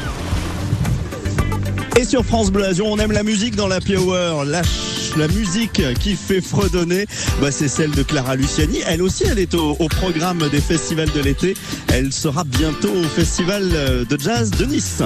Et 1.95 2.05
sur 2.05 2.25
France 2.25 2.51
Bleu 2.51 2.65
Azur, 2.65 2.87
on 2.87 2.97
aime 2.97 3.11
la 3.11 3.23
musique 3.23 3.55
dans 3.55 3.67
la 3.67 3.77
Hour. 3.77 4.45
La, 4.45 4.61
la 5.15 5.27
musique 5.27 5.81
qui 5.99 6.15
fait 6.15 6.41
fredonner, 6.41 7.05
bah, 7.39 7.51
c'est 7.51 7.67
celle 7.67 7.91
de 7.91 8.01
Clara 8.01 8.35
Luciani. 8.35 8.79
Elle 8.87 9.01
aussi, 9.01 9.25
elle 9.29 9.39
est 9.39 9.53
au, 9.53 9.75
programme 9.75 10.49
des 10.49 10.61
festivals 10.61 11.11
de 11.11 11.21
l'été. 11.21 11.55
Elle 11.89 12.11
sera 12.11 12.43
bientôt 12.43 12.91
au 12.91 13.03
festival 13.03 13.69
euh, 13.73 14.05
de 14.05 14.19
jazz 14.19 14.49
de 14.51 14.65
Nice. 14.65 15.03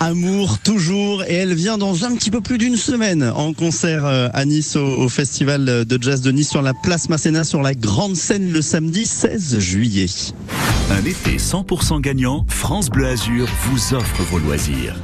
Amour 0.00 0.58
toujours, 0.58 1.22
et 1.24 1.34
elle 1.34 1.54
vient 1.54 1.78
dans 1.78 2.04
un 2.04 2.14
petit 2.14 2.30
peu 2.30 2.40
plus 2.40 2.58
d'une 2.58 2.76
semaine 2.76 3.22
en 3.34 3.52
concert 3.52 4.04
euh, 4.04 4.28
à 4.32 4.44
Nice 4.44 4.76
au, 4.76 4.86
au 4.86 5.08
festival 5.08 5.84
de 5.84 6.02
jazz 6.02 6.20
de 6.20 6.30
Nice 6.30 6.50
sur 6.50 6.62
la 6.62 6.74
place 6.74 7.08
Masséna 7.08 7.44
sur 7.44 7.62
la 7.62 7.74
grande 7.74 8.16
scène 8.16 8.50
le 8.50 8.62
samedi 8.62 9.06
16 9.06 9.58
juillet. 9.58 10.06
Un 10.90 11.04
été 11.04 11.36
100% 11.36 12.00
gagnant, 12.00 12.44
France 12.48 12.90
Bleu 12.90 13.06
Azur 13.06 13.46
vous 13.64 13.94
offre 13.94 14.22
vos 14.30 14.38
loisirs. 14.38 14.96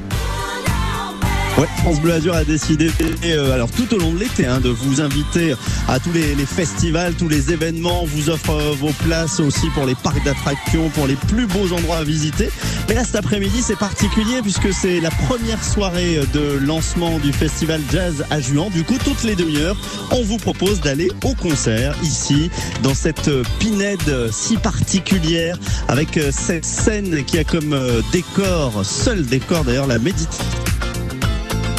Ouais, 1.57 1.67
France 1.77 2.01
Bleu 2.01 2.11
Azur 2.11 2.35
a 2.35 2.43
décidé, 2.43 2.91
euh, 3.23 3.53
alors 3.53 3.71
tout 3.71 3.93
au 3.93 3.97
long 3.97 4.11
de 4.11 4.19
l'été, 4.19 4.45
hein, 4.45 4.59
de 4.59 4.67
vous 4.67 4.99
inviter 4.99 5.55
à 5.87 5.99
tous 6.01 6.11
les, 6.11 6.35
les 6.35 6.45
festivals, 6.45 7.13
tous 7.13 7.29
les 7.29 7.53
événements. 7.53 8.03
On 8.03 8.05
vous 8.05 8.29
offre 8.29 8.49
euh, 8.49 8.73
vos 8.77 8.91
places 9.05 9.39
aussi 9.39 9.69
pour 9.69 9.85
les 9.85 9.95
parcs 9.95 10.23
d'attractions, 10.25 10.89
pour 10.89 11.07
les 11.07 11.15
plus 11.15 11.47
beaux 11.47 11.71
endroits 11.71 11.97
à 11.97 12.03
visiter. 12.03 12.49
Mais 12.89 12.95
là, 12.95 13.05
cet 13.05 13.15
après-midi, 13.15 13.61
c'est 13.61 13.77
particulier 13.77 14.41
puisque 14.41 14.73
c'est 14.73 14.99
la 14.99 15.11
première 15.11 15.63
soirée 15.63 16.19
de 16.33 16.57
lancement 16.57 17.19
du 17.19 17.31
festival 17.31 17.81
Jazz 17.89 18.25
à 18.29 18.41
Juan. 18.41 18.69
Du 18.69 18.83
coup, 18.83 18.97
toutes 19.03 19.23
les 19.23 19.35
demi-heures, 19.35 19.77
on 20.11 20.23
vous 20.23 20.37
propose 20.37 20.81
d'aller 20.81 21.09
au 21.23 21.33
concert 21.35 21.95
ici, 22.03 22.49
dans 22.83 22.93
cette 22.93 23.29
euh, 23.29 23.43
pinède 23.59 24.29
si 24.31 24.57
particulière, 24.57 25.57
avec 25.87 26.17
euh, 26.17 26.31
cette 26.31 26.65
scène 26.65 27.23
qui 27.23 27.37
a 27.37 27.43
comme 27.43 27.73
euh, 27.73 28.01
décor, 28.11 28.85
seul 28.85 29.25
décor 29.25 29.63
d'ailleurs, 29.63 29.87
la 29.87 29.99
méditation. 29.99 30.43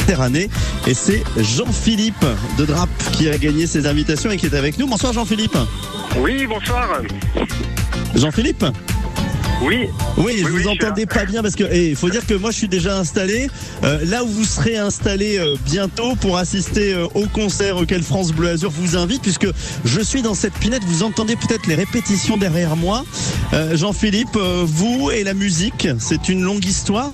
Méditerranée. 0.07 0.49
Et 0.87 0.93
c'est 0.93 1.21
Jean-Philippe 1.37 2.25
de 2.57 2.65
Drap 2.65 2.87
qui 3.11 3.29
a 3.29 3.37
gagné 3.37 3.67
ces 3.67 3.87
invitations 3.87 4.31
et 4.31 4.37
qui 4.37 4.45
est 4.45 4.55
avec 4.55 4.77
nous. 4.79 4.87
Bonsoir 4.87 5.11
Jean-Philippe. 5.11 5.57
Oui, 6.17 6.45
bonsoir. 6.47 7.01
Jean-Philippe 8.15 8.65
Oui. 9.61 9.87
Oui, 10.17 10.35
je 10.39 10.45
Oui, 10.45 10.49
vous 10.49 10.55
oui, 10.55 10.63
je 10.63 10.69
entendais 10.69 11.05
pas 11.05 11.25
bien 11.25 11.41
parce 11.41 11.55
que 11.55 11.89
il 11.89 11.95
faut 11.97 12.09
dire 12.09 12.25
que 12.25 12.33
moi 12.35 12.51
je 12.51 12.57
suis 12.57 12.67
déjà 12.69 12.97
installé. 12.97 13.49
Euh, 13.83 13.99
là 14.05 14.23
où 14.23 14.27
vous 14.27 14.45
serez 14.45 14.77
installé 14.77 15.39
euh, 15.39 15.55
bientôt 15.65 16.15
pour 16.15 16.37
assister 16.37 16.93
euh, 16.93 17.07
au 17.13 17.25
concert 17.27 17.75
auquel 17.75 18.01
France 18.01 18.31
Bleu 18.31 18.47
Azur 18.47 18.71
vous 18.71 18.95
invite, 18.95 19.21
puisque 19.21 19.47
je 19.83 19.99
suis 19.99 20.21
dans 20.21 20.35
cette 20.35 20.53
pinette, 20.53 20.83
vous 20.85 21.03
entendez 21.03 21.35
peut-être 21.35 21.67
les 21.67 21.75
répétitions 21.75 22.37
derrière 22.37 22.77
moi. 22.77 23.03
Jean-Philippe, 23.73 24.37
vous 24.37 25.11
et 25.11 25.23
la 25.23 25.33
musique, 25.33 25.87
c'est 25.99 26.29
une 26.29 26.43
longue 26.43 26.65
histoire. 26.65 27.11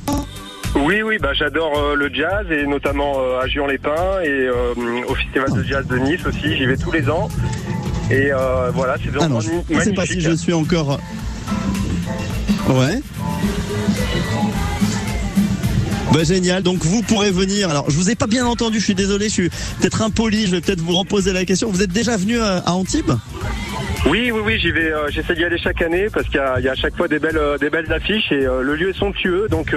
Oui, 0.76 1.02
oui, 1.04 1.18
bah, 1.22 1.34
j'adore 1.34 1.78
euh, 1.78 1.96
le 1.96 2.10
jazz 2.14 2.48
et 2.52 2.66
notamment 2.66 3.20
euh, 3.20 3.40
à 3.42 3.48
Juan-les-Pins 3.48 4.22
et 4.24 4.28
euh, 4.30 4.74
au 5.08 5.14
Festival 5.16 5.52
de 5.54 5.64
Jazz 5.64 5.86
de 5.88 5.98
Nice 5.98 6.26
aussi. 6.26 6.56
J'y 6.58 6.66
vais 6.66 6.78
tous 6.78 6.92
les 6.92 7.10
ans. 7.10 7.30
Et 8.12 8.32
voilà, 8.74 8.96
c'est 9.04 9.12
non, 9.16 9.22
endroits 9.24 9.42
je 9.42 9.74
ne 9.76 9.80
sais 9.82 9.94
pas 9.94 10.06
si 10.06 10.20
je 10.20 10.32
suis 10.32 10.54
encore. 10.54 11.00
Ouais. 12.70 13.00
Bah, 16.12 16.24
génial, 16.24 16.62
donc 16.64 16.84
vous 16.84 17.02
pourrez 17.02 17.32
venir. 17.32 17.70
Alors 17.70 17.90
je 17.90 17.96
vous 17.96 18.10
ai 18.10 18.16
pas 18.16 18.28
bien 18.28 18.46
entendu, 18.46 18.80
je 18.80 18.84
suis 18.86 18.96
désolé, 18.96 19.30
je 19.30 19.34
suis 19.34 19.50
peut-être 19.80 20.02
impoli, 20.02 20.46
je 20.48 20.52
vais 20.52 20.62
peut-être 20.62 20.82
vous 20.82 20.96
reposer 20.98 21.34
la 21.34 21.46
question. 21.46 21.70
Vous 21.70 21.82
êtes 21.82 21.92
déjà 21.92 22.18
venu 22.18 22.40
à, 22.40 22.62
Antibes? 22.72 23.14
Oui, 24.10 24.32
oui, 24.32 24.42
oui, 24.44 24.60
j'y 24.60 24.72
vais. 24.72 24.92
euh, 24.92 25.10
J'essaie 25.10 25.34
d'y 25.34 25.44
aller 25.46 25.58
chaque 25.58 25.82
année 25.82 26.08
parce 26.14 26.26
qu'il 26.28 26.36
y, 26.36 26.40
a- 26.40 26.60
il 26.60 26.66
y 26.66 26.68
a 26.68 26.74
à 26.74 26.76
chaque 26.76 26.96
fois 26.98 27.08
des 27.08 27.20
belles, 27.20 27.38
euh, 27.38 27.58
des 27.58 27.70
belles 27.70 27.92
affiches 27.92 28.32
et 28.32 28.46
euh, 28.46 28.62
le 28.62 28.76
lieu 28.76 28.90
est 28.90 28.98
somptueux. 29.00 29.48
Donc 29.50 29.74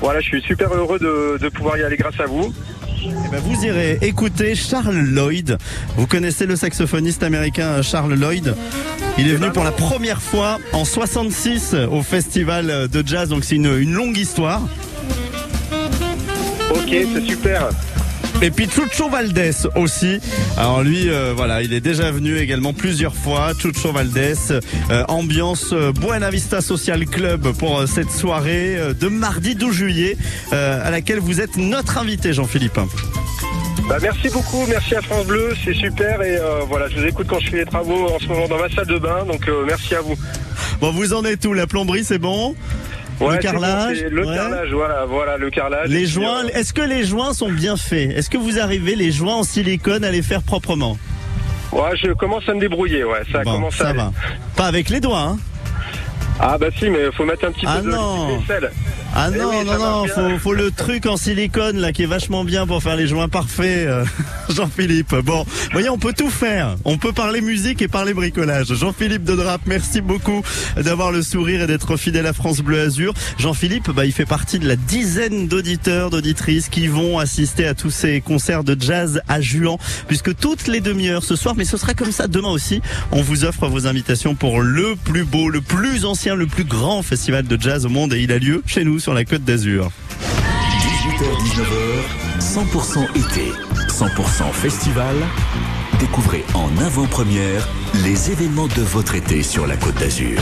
voilà, 0.00 0.20
je 0.20 0.26
suis 0.26 0.42
super 0.42 0.72
heureux 0.74 0.98
de, 0.98 1.38
de 1.38 1.48
pouvoir 1.48 1.78
y 1.78 1.82
aller 1.82 1.96
grâce 1.96 2.18
à 2.20 2.26
vous. 2.26 2.52
Eh 3.06 3.30
ben, 3.30 3.40
vous 3.40 3.64
irez 3.64 3.98
écouter 4.02 4.54
Charles 4.54 4.96
Lloyd. 4.96 5.58
Vous 5.96 6.06
connaissez 6.06 6.46
le 6.46 6.56
saxophoniste 6.56 7.22
américain 7.22 7.82
Charles 7.82 8.14
Lloyd 8.14 8.54
Il 9.18 9.28
est 9.28 9.34
venu 9.34 9.50
pour 9.52 9.64
la 9.64 9.72
première 9.72 10.22
fois 10.22 10.58
en 10.72 10.84
66 10.84 11.74
au 11.90 12.02
festival 12.02 12.88
de 12.88 13.06
jazz, 13.06 13.28
donc 13.28 13.44
c'est 13.44 13.56
une, 13.56 13.78
une 13.78 13.92
longue 13.92 14.16
histoire. 14.16 14.62
Ok, 16.70 16.88
c'est 16.90 17.26
super. 17.26 17.68
Et 18.42 18.50
puis 18.50 18.68
Chucho 18.68 19.08
Valdés 19.08 19.52
aussi. 19.76 20.20
Alors 20.56 20.82
lui, 20.82 21.08
euh, 21.08 21.32
voilà, 21.34 21.62
il 21.62 21.72
est 21.72 21.80
déjà 21.80 22.10
venu 22.10 22.36
également 22.36 22.72
plusieurs 22.72 23.14
fois. 23.14 23.52
Chucho 23.58 23.92
Valdés, 23.92 24.34
euh, 24.90 25.04
ambiance 25.08 25.70
euh, 25.72 25.92
Buena 25.92 26.30
Vista 26.30 26.60
Social 26.60 27.06
Club 27.06 27.52
pour 27.52 27.86
cette 27.88 28.10
soirée 28.10 28.76
de 28.98 29.08
mardi 29.08 29.54
12 29.54 29.74
juillet, 29.74 30.16
euh, 30.52 30.86
à 30.86 30.90
laquelle 30.90 31.20
vous 31.20 31.40
êtes 31.40 31.56
notre 31.56 31.98
invité, 31.98 32.32
Jean-Philippe. 32.32 32.78
Bah, 33.88 33.98
merci 34.00 34.30
beaucoup, 34.30 34.64
merci 34.66 34.94
à 34.94 35.02
France 35.02 35.26
Bleu, 35.26 35.52
c'est 35.62 35.74
super 35.74 36.22
et 36.22 36.36
euh, 36.36 36.60
voilà, 36.66 36.88
je 36.88 36.98
vous 36.98 37.06
écoute 37.06 37.26
quand 37.28 37.38
je 37.40 37.50
fais 37.50 37.58
les 37.58 37.64
travaux 37.66 38.08
en 38.08 38.18
ce 38.18 38.26
moment 38.28 38.48
dans 38.48 38.58
ma 38.58 38.70
salle 38.70 38.86
de 38.86 38.98
bain, 38.98 39.26
donc 39.26 39.46
euh, 39.46 39.64
merci 39.66 39.94
à 39.94 40.00
vous. 40.00 40.14
Bon, 40.80 40.90
vous 40.90 41.12
en 41.12 41.22
êtes 41.24 41.44
où 41.44 41.52
La 41.52 41.66
plomberie, 41.66 42.02
c'est 42.02 42.18
bon? 42.18 42.54
Ouais, 43.20 43.28
Le 43.28 43.34
bon, 43.36 43.38
carrelage 43.42 44.04
le 44.10 44.26
Ouais. 44.26 44.34
carrelage, 44.36 44.72
voilà, 44.72 45.04
voilà, 45.06 45.36
le 45.36 45.50
carrelage. 45.50 45.88
Les 45.88 46.06
joints, 46.06 46.44
euh, 46.46 46.48
est-ce 46.54 46.72
que 46.72 46.82
les 46.82 47.04
joints 47.04 47.32
sont 47.32 47.50
bien 47.50 47.76
faits? 47.76 48.10
Est-ce 48.16 48.28
que 48.28 48.36
vous 48.38 48.58
arrivez 48.58 48.96
les 48.96 49.12
joints 49.12 49.36
en 49.36 49.42
silicone 49.44 50.04
à 50.04 50.10
les 50.10 50.22
faire 50.22 50.42
proprement? 50.42 50.98
Ouais, 51.72 51.96
je 51.96 52.12
commence 52.12 52.48
à 52.48 52.54
me 52.54 52.60
débrouiller, 52.60 53.04
ouais, 53.04 53.22
ça 53.32 53.42
Bon, 53.42 53.52
commence 53.54 53.80
à 53.80 53.86
ça 53.86 53.92
va. 53.92 54.12
Pas 54.56 54.66
avec 54.66 54.88
les 54.90 55.00
doigts, 55.00 55.20
hein 55.20 55.38
Ah 56.40 56.58
bah 56.58 56.66
si, 56.76 56.90
mais 56.90 57.12
faut 57.16 57.24
mettre 57.24 57.44
un 57.46 57.52
petit 57.52 57.64
Ah 57.66 57.78
peu 57.80 57.86
de 57.86 57.90
non. 57.94 58.38
vaisselle. 58.38 58.70
Ah 59.16 59.28
Eh 59.32 59.38
non, 59.38 59.50
oui, 59.50 59.64
non, 59.64 59.78
non, 59.78 60.04
faut, 60.08 60.38
faut 60.40 60.52
le 60.54 60.72
truc 60.72 61.06
en 61.06 61.16
silicone 61.16 61.78
là 61.78 61.92
qui 61.92 62.02
est 62.02 62.06
vachement 62.06 62.42
bien 62.42 62.66
pour 62.66 62.82
faire 62.82 62.96
les 62.96 63.06
joints 63.06 63.28
parfaits, 63.28 63.86
euh, 63.86 64.04
Jean-Philippe. 64.48 65.14
Bon, 65.24 65.46
voyez, 65.70 65.88
on 65.88 65.98
peut 65.98 66.12
tout 66.12 66.30
faire. 66.30 66.74
On 66.84 66.98
peut 66.98 67.12
parler 67.12 67.40
musique 67.40 67.80
et 67.82 67.86
parler 67.86 68.12
bricolage. 68.14 68.74
Jean-Philippe 68.74 69.22
de 69.22 69.36
Drap, 69.36 69.60
merci 69.66 70.00
beaucoup 70.00 70.42
d'avoir 70.76 71.12
le 71.12 71.22
sourire 71.22 71.62
et 71.62 71.66
d'être 71.68 71.96
fidèle 71.96 72.26
à 72.26 72.32
France 72.32 72.58
Bleu 72.60 72.80
Azur. 72.80 73.14
Jean-Philippe, 73.38 73.90
bah, 73.92 74.04
il 74.04 74.12
fait 74.12 74.26
partie 74.26 74.58
de 74.58 74.66
la 74.66 74.74
dizaine 74.74 75.46
d'auditeurs, 75.46 76.10
d'auditrices 76.10 76.68
qui 76.68 76.88
vont 76.88 77.20
assister 77.20 77.64
à 77.68 77.74
tous 77.74 77.90
ces 77.90 78.20
concerts 78.20 78.64
de 78.64 78.76
jazz 78.78 79.20
à 79.28 79.40
Juan, 79.40 79.76
puisque 80.08 80.34
toutes 80.36 80.66
les 80.66 80.80
demi-heures 80.80 81.22
ce 81.22 81.36
soir, 81.36 81.54
mais 81.56 81.64
ce 81.64 81.76
sera 81.76 81.94
comme 81.94 82.10
ça 82.10 82.26
demain 82.26 82.48
aussi, 82.50 82.82
on 83.12 83.22
vous 83.22 83.44
offre 83.44 83.68
vos 83.68 83.86
invitations 83.86 84.34
pour 84.34 84.60
le 84.60 84.96
plus 84.96 85.22
beau, 85.24 85.48
le 85.48 85.60
plus 85.60 86.04
ancien, 86.04 86.23
le 86.32 86.46
plus 86.46 86.64
grand 86.64 87.02
festival 87.02 87.46
de 87.46 87.60
jazz 87.60 87.84
au 87.84 87.90
monde 87.90 88.14
et 88.14 88.22
il 88.22 88.32
a 88.32 88.38
lieu 88.38 88.62
chez 88.66 88.82
nous 88.82 88.98
sur 88.98 89.12
la 89.12 89.26
Côte 89.26 89.44
d'Azur. 89.44 89.90
18h-19h, 90.80 92.40
100% 92.40 93.10
été, 93.10 93.52
100% 93.88 94.50
festival. 94.52 95.14
Découvrez 96.00 96.42
en 96.54 96.70
avant-première 96.78 97.68
les 98.04 98.30
événements 98.30 98.68
de 98.68 98.82
votre 98.82 99.14
été 99.14 99.42
sur 99.42 99.66
la 99.66 99.76
Côte 99.76 99.96
d'Azur. 99.96 100.40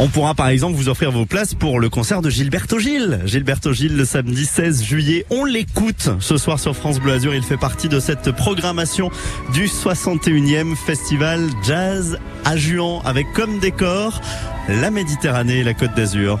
On 0.00 0.08
pourra 0.08 0.34
par 0.34 0.48
exemple 0.48 0.74
vous 0.74 0.88
offrir 0.88 1.12
vos 1.12 1.24
places 1.24 1.54
pour 1.54 1.78
le 1.78 1.88
concert 1.88 2.20
de 2.20 2.28
Gilberto 2.28 2.80
Gil. 2.80 3.20
Gilberto 3.26 3.72
Gil 3.72 3.96
le 3.96 4.04
samedi 4.04 4.44
16 4.44 4.82
juillet. 4.82 5.24
On 5.30 5.44
l'écoute 5.44 6.10
ce 6.18 6.36
soir 6.36 6.58
sur 6.58 6.74
France 6.74 6.98
Bleu 6.98 7.12
Azur. 7.12 7.32
Il 7.32 7.44
fait 7.44 7.56
partie 7.56 7.88
de 7.88 8.00
cette 8.00 8.32
programmation 8.32 9.10
du 9.52 9.66
61e 9.66 10.74
festival 10.74 11.48
jazz 11.64 12.18
à 12.44 12.56
Juan 12.56 13.02
avec 13.04 13.32
comme 13.34 13.60
décor 13.60 14.20
la 14.68 14.90
Méditerranée 14.90 15.58
et 15.58 15.64
la 15.64 15.74
Côte 15.74 15.94
d'Azur. 15.94 16.40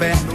café 0.00 0.29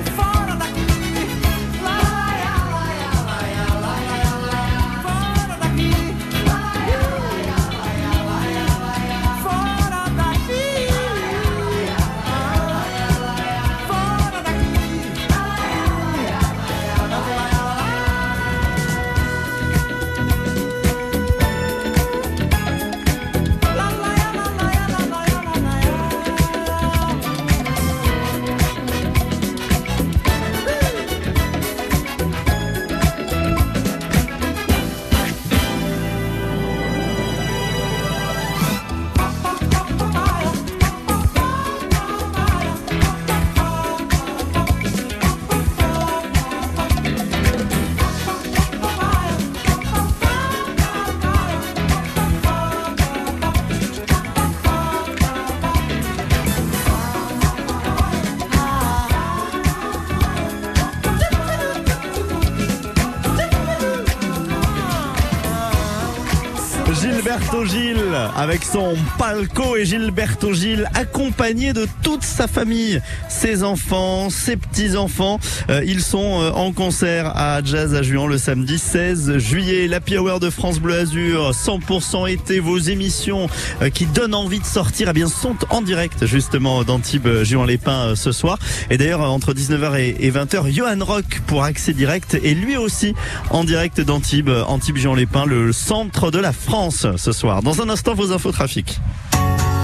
avec 68.36 68.64
son 68.64 68.96
palco 69.18 69.78
et 69.78 69.86
Gilberto 69.86 70.54
Gil 70.54 70.90
accompagné 70.94 71.72
de 71.74 71.88
toute 72.04 72.24
sa 72.24 72.48
famille, 72.48 73.02
ses 73.30 73.64
enfants, 73.64 74.30
ses 74.30 74.58
petits-enfants. 74.58 75.40
Euh, 75.70 75.82
ils 75.86 76.02
sont 76.02 76.42
euh, 76.42 76.52
en 76.52 76.74
concert 76.74 77.32
à 77.36 77.64
Jazz 77.64 77.96
à 77.96 78.04
Juan 78.04 78.28
le 78.28 78.38
samedi 78.38 78.78
16 78.78 79.38
juillet. 79.38 79.88
L'Happy 79.88 80.18
Hour 80.18 80.40
de 80.40 80.50
France 80.50 80.80
Bleu 80.80 81.00
Azur, 81.00 81.52
100% 81.52 82.30
été, 82.30 82.60
vos 82.60 82.78
émissions 82.78 83.48
euh, 83.82 83.90
qui 83.90 84.06
donnent 84.06 84.36
envie 84.36 84.60
de 84.60 84.66
sortir, 84.66 85.10
eh 85.10 85.14
bien 85.14 85.28
sont 85.28 85.56
en 85.70 85.82
direct 85.82 86.26
justement 86.26 86.84
d'Antibes 86.84 87.44
Juan 87.44 87.66
les 87.66 87.78
Pins 87.78 88.16
ce 88.16 88.34
soir. 88.34 88.60
Et 88.90 88.98
d'ailleurs 88.98 89.22
entre 89.22 89.54
19h 89.54 89.98
et, 89.98 90.26
et 90.26 90.32
20h, 90.32 90.72
Johan 90.72 90.98
Rock 91.00 91.42
pour 91.48 91.64
accès 91.64 91.94
direct 91.94 92.38
et 92.44 92.54
lui 92.54 92.76
aussi 92.76 93.16
en 93.50 93.64
direct 93.64 94.02
d'Antibes, 94.02 94.52
Antibes 94.68 94.98
Juan 94.98 95.16
les 95.16 95.26
Pins, 95.26 95.46
le 95.46 95.72
centre 95.72 96.32
de 96.32 96.40
la 96.40 96.52
France 96.52 97.08
ce 97.16 97.32
soir. 97.32 97.64
Dans 97.64 97.82
un 97.82 97.90
instant, 97.90 98.14
vos 98.26 98.34
infos 98.34 98.52
trafic. 98.52 99.00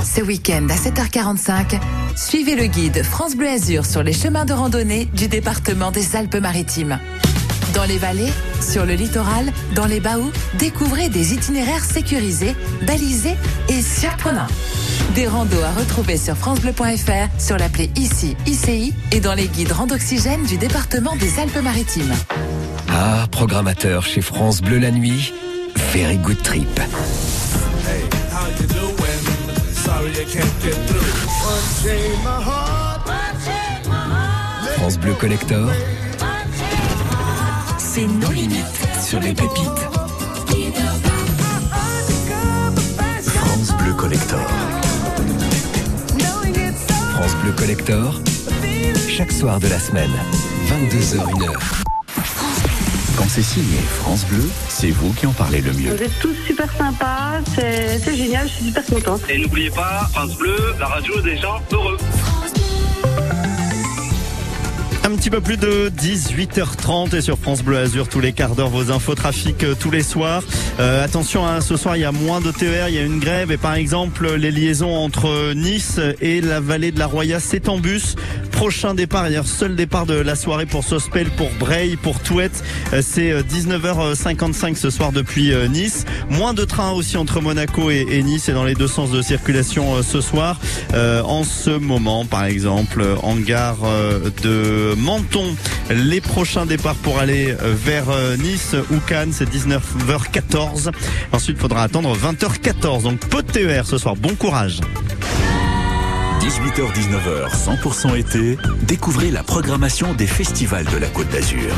Ce 0.03 0.21
week-end 0.21 0.67
à 0.69 0.75
7h45, 0.75 1.79
suivez 2.15 2.55
le 2.55 2.65
guide 2.65 3.03
France 3.03 3.35
Bleu 3.35 3.47
Azur 3.47 3.85
sur 3.85 4.01
les 4.03 4.13
chemins 4.13 4.45
de 4.45 4.53
randonnée 4.53 5.05
du 5.13 5.27
département 5.27 5.91
des 5.91 6.15
Alpes-Maritimes. 6.15 6.99
Dans 7.75 7.83
les 7.83 7.97
vallées, 7.97 8.31
sur 8.59 8.85
le 8.85 8.93
littoral, 8.93 9.51
dans 9.75 9.85
les 9.85 9.99
baous, 9.99 10.31
découvrez 10.57 11.09
des 11.09 11.33
itinéraires 11.33 11.85
sécurisés, 11.85 12.55
balisés 12.85 13.35
et 13.69 13.81
surprenants. 13.81 14.47
Des 15.13 15.27
randos 15.27 15.61
à 15.61 15.79
retrouver 15.79 16.17
sur 16.17 16.35
francebleu.fr, 16.35 17.39
sur 17.39 17.57
l'appli 17.57 17.91
ICI, 17.95 18.35
ICI 18.47 18.93
et 19.11 19.19
dans 19.19 19.35
les 19.35 19.47
guides 19.47 19.71
Randoxygène 19.71 20.43
du 20.45 20.57
département 20.57 21.15
des 21.17 21.39
Alpes-Maritimes. 21.39 22.13
Ah, 22.89 23.27
programmateur 23.31 24.03
chez 24.03 24.21
France 24.21 24.61
Bleu 24.61 24.79
la 24.79 24.91
nuit. 24.91 25.31
Very 25.93 26.17
good 26.17 26.41
trip. 26.41 26.81
France 34.77 34.97
Bleu 34.97 35.13
Collector. 35.13 35.69
C'est 37.77 38.07
nos 38.07 38.31
limites 38.31 38.65
sur 38.99 39.19
les 39.19 39.33
pépites. 39.33 39.67
France 43.25 43.71
Bleu 43.77 43.93
Collector. 43.93 44.39
France 47.13 47.35
Bleu 47.43 47.51
Collector. 47.51 48.19
Chaque 49.07 49.31
soir 49.31 49.59
de 49.59 49.67
la 49.67 49.77
semaine, 49.77 50.11
22h, 50.67 51.17
1h. 51.17 51.90
Quand 53.17 53.27
c'est 53.27 53.41
signé 53.41 53.77
France 53.99 54.25
Bleu, 54.25 54.43
c'est 54.69 54.91
vous 54.91 55.13
qui 55.13 55.25
en 55.25 55.31
parlez 55.31 55.61
le 55.61 55.73
mieux. 55.73 55.95
Vous 55.95 56.03
êtes 56.03 56.19
tous 56.19 56.35
super 56.45 56.71
sympas, 56.77 57.39
c'est 57.55 57.99
c'est 57.99 58.15
génial, 58.15 58.47
je 58.47 58.53
suis 58.53 58.65
super 58.65 58.85
contente. 58.85 59.21
Et 59.29 59.37
n'oubliez 59.37 59.69
pas, 59.69 60.07
France 60.13 60.35
Bleu, 60.37 60.55
la 60.79 60.87
radio 60.87 61.19
des 61.21 61.37
gens 61.37 61.61
heureux. 61.71 61.97
Un 65.03 65.15
petit 65.15 65.29
peu 65.31 65.41
plus 65.41 65.57
de 65.57 65.89
18h30 65.89 67.15
et 67.15 67.21
sur 67.21 67.37
France 67.37 67.63
Bleu 67.63 67.77
Azur 67.79 68.07
tous 68.07 68.19
les 68.21 68.33
quarts 68.33 68.55
d'heure 68.55 68.69
vos 68.69 68.91
infos 68.91 69.15
trafic 69.15 69.63
euh, 69.63 69.75
tous 69.77 69.91
les 69.91 70.03
soirs. 70.03 70.43
Euh, 70.79 71.03
attention, 71.03 71.45
hein, 71.45 71.59
ce 71.59 71.75
soir 71.75 71.97
il 71.97 72.01
y 72.01 72.05
a 72.05 72.11
moins 72.11 72.39
de 72.39 72.51
TER, 72.51 72.87
il 72.87 72.95
y 72.95 72.97
a 72.99 73.01
une 73.01 73.19
grève 73.19 73.51
et 73.51 73.57
par 73.57 73.73
exemple 73.73 74.31
les 74.35 74.51
liaisons 74.51 74.95
entre 74.95 75.53
Nice 75.53 75.99
et 76.21 76.39
la 76.39 76.59
vallée 76.59 76.91
de 76.91 76.99
la 76.99 77.07
Roya 77.07 77.39
c'est 77.39 77.67
en 77.67 77.77
bus. 77.77 78.15
Prochain 78.51 78.93
départ, 78.93 79.23
d'ailleurs 79.23 79.47
seul 79.47 79.75
départ 79.75 80.05
de 80.05 80.13
la 80.13 80.35
soirée 80.35 80.65
pour 80.65 80.83
Sospel, 80.83 81.29
pour 81.31 81.49
Breil, 81.59 81.95
pour 81.95 82.19
Touette. 82.19 82.63
Euh, 82.93 83.01
C'est 83.03 83.31
euh, 83.31 83.41
19h55 83.41 84.75
ce 84.75 84.89
soir 84.89 85.11
depuis 85.11 85.51
euh, 85.51 85.67
Nice. 85.67 86.05
Moins 86.29 86.53
de 86.53 86.63
trains 86.63 86.91
aussi 86.91 87.17
entre 87.17 87.41
Monaco 87.41 87.89
et, 87.89 88.21
Nice 88.23 88.49
et 88.49 88.53
dans 88.53 88.63
les 88.63 88.75
deux 88.75 88.87
sens 88.87 89.09
de 89.11 89.21
circulation 89.21 89.95
euh, 89.95 90.03
ce 90.03 90.21
soir. 90.21 90.59
Euh, 90.93 91.21
en 91.23 91.43
ce 91.43 91.71
moment, 91.71 92.25
par 92.25 92.45
exemple, 92.45 93.03
en 93.23 93.35
gare 93.35 93.79
euh, 93.83 94.29
de 94.43 94.93
Menton, 94.95 95.55
les 95.89 96.21
prochains 96.21 96.65
départs 96.67 96.95
pour 96.95 97.17
aller 97.19 97.55
euh, 97.61 97.73
vers 97.75 98.09
euh, 98.09 98.37
Nice 98.37 98.75
ou 98.91 98.97
Cannes, 99.07 99.31
c'est 99.33 99.49
19h14. 99.49 100.91
Ensuite, 101.31 101.57
il 101.57 101.61
faudra 101.61 101.83
attendre 101.83 102.15
20h14. 102.15 103.03
Donc 103.03 103.19
peu 103.27 103.41
de 103.41 103.51
TER 103.51 103.85
ce 103.87 103.97
soir. 103.97 104.15
Bon 104.15 104.35
courage. 104.35 104.81
18h-19h, 106.41 107.51
100% 107.51 108.17
été, 108.17 108.57
découvrez 108.81 109.29
la 109.29 109.43
programmation 109.43 110.15
des 110.15 110.25
festivals 110.25 110.85
de 110.85 110.97
la 110.97 111.07
Côte 111.07 111.29
d'Azur. 111.29 111.71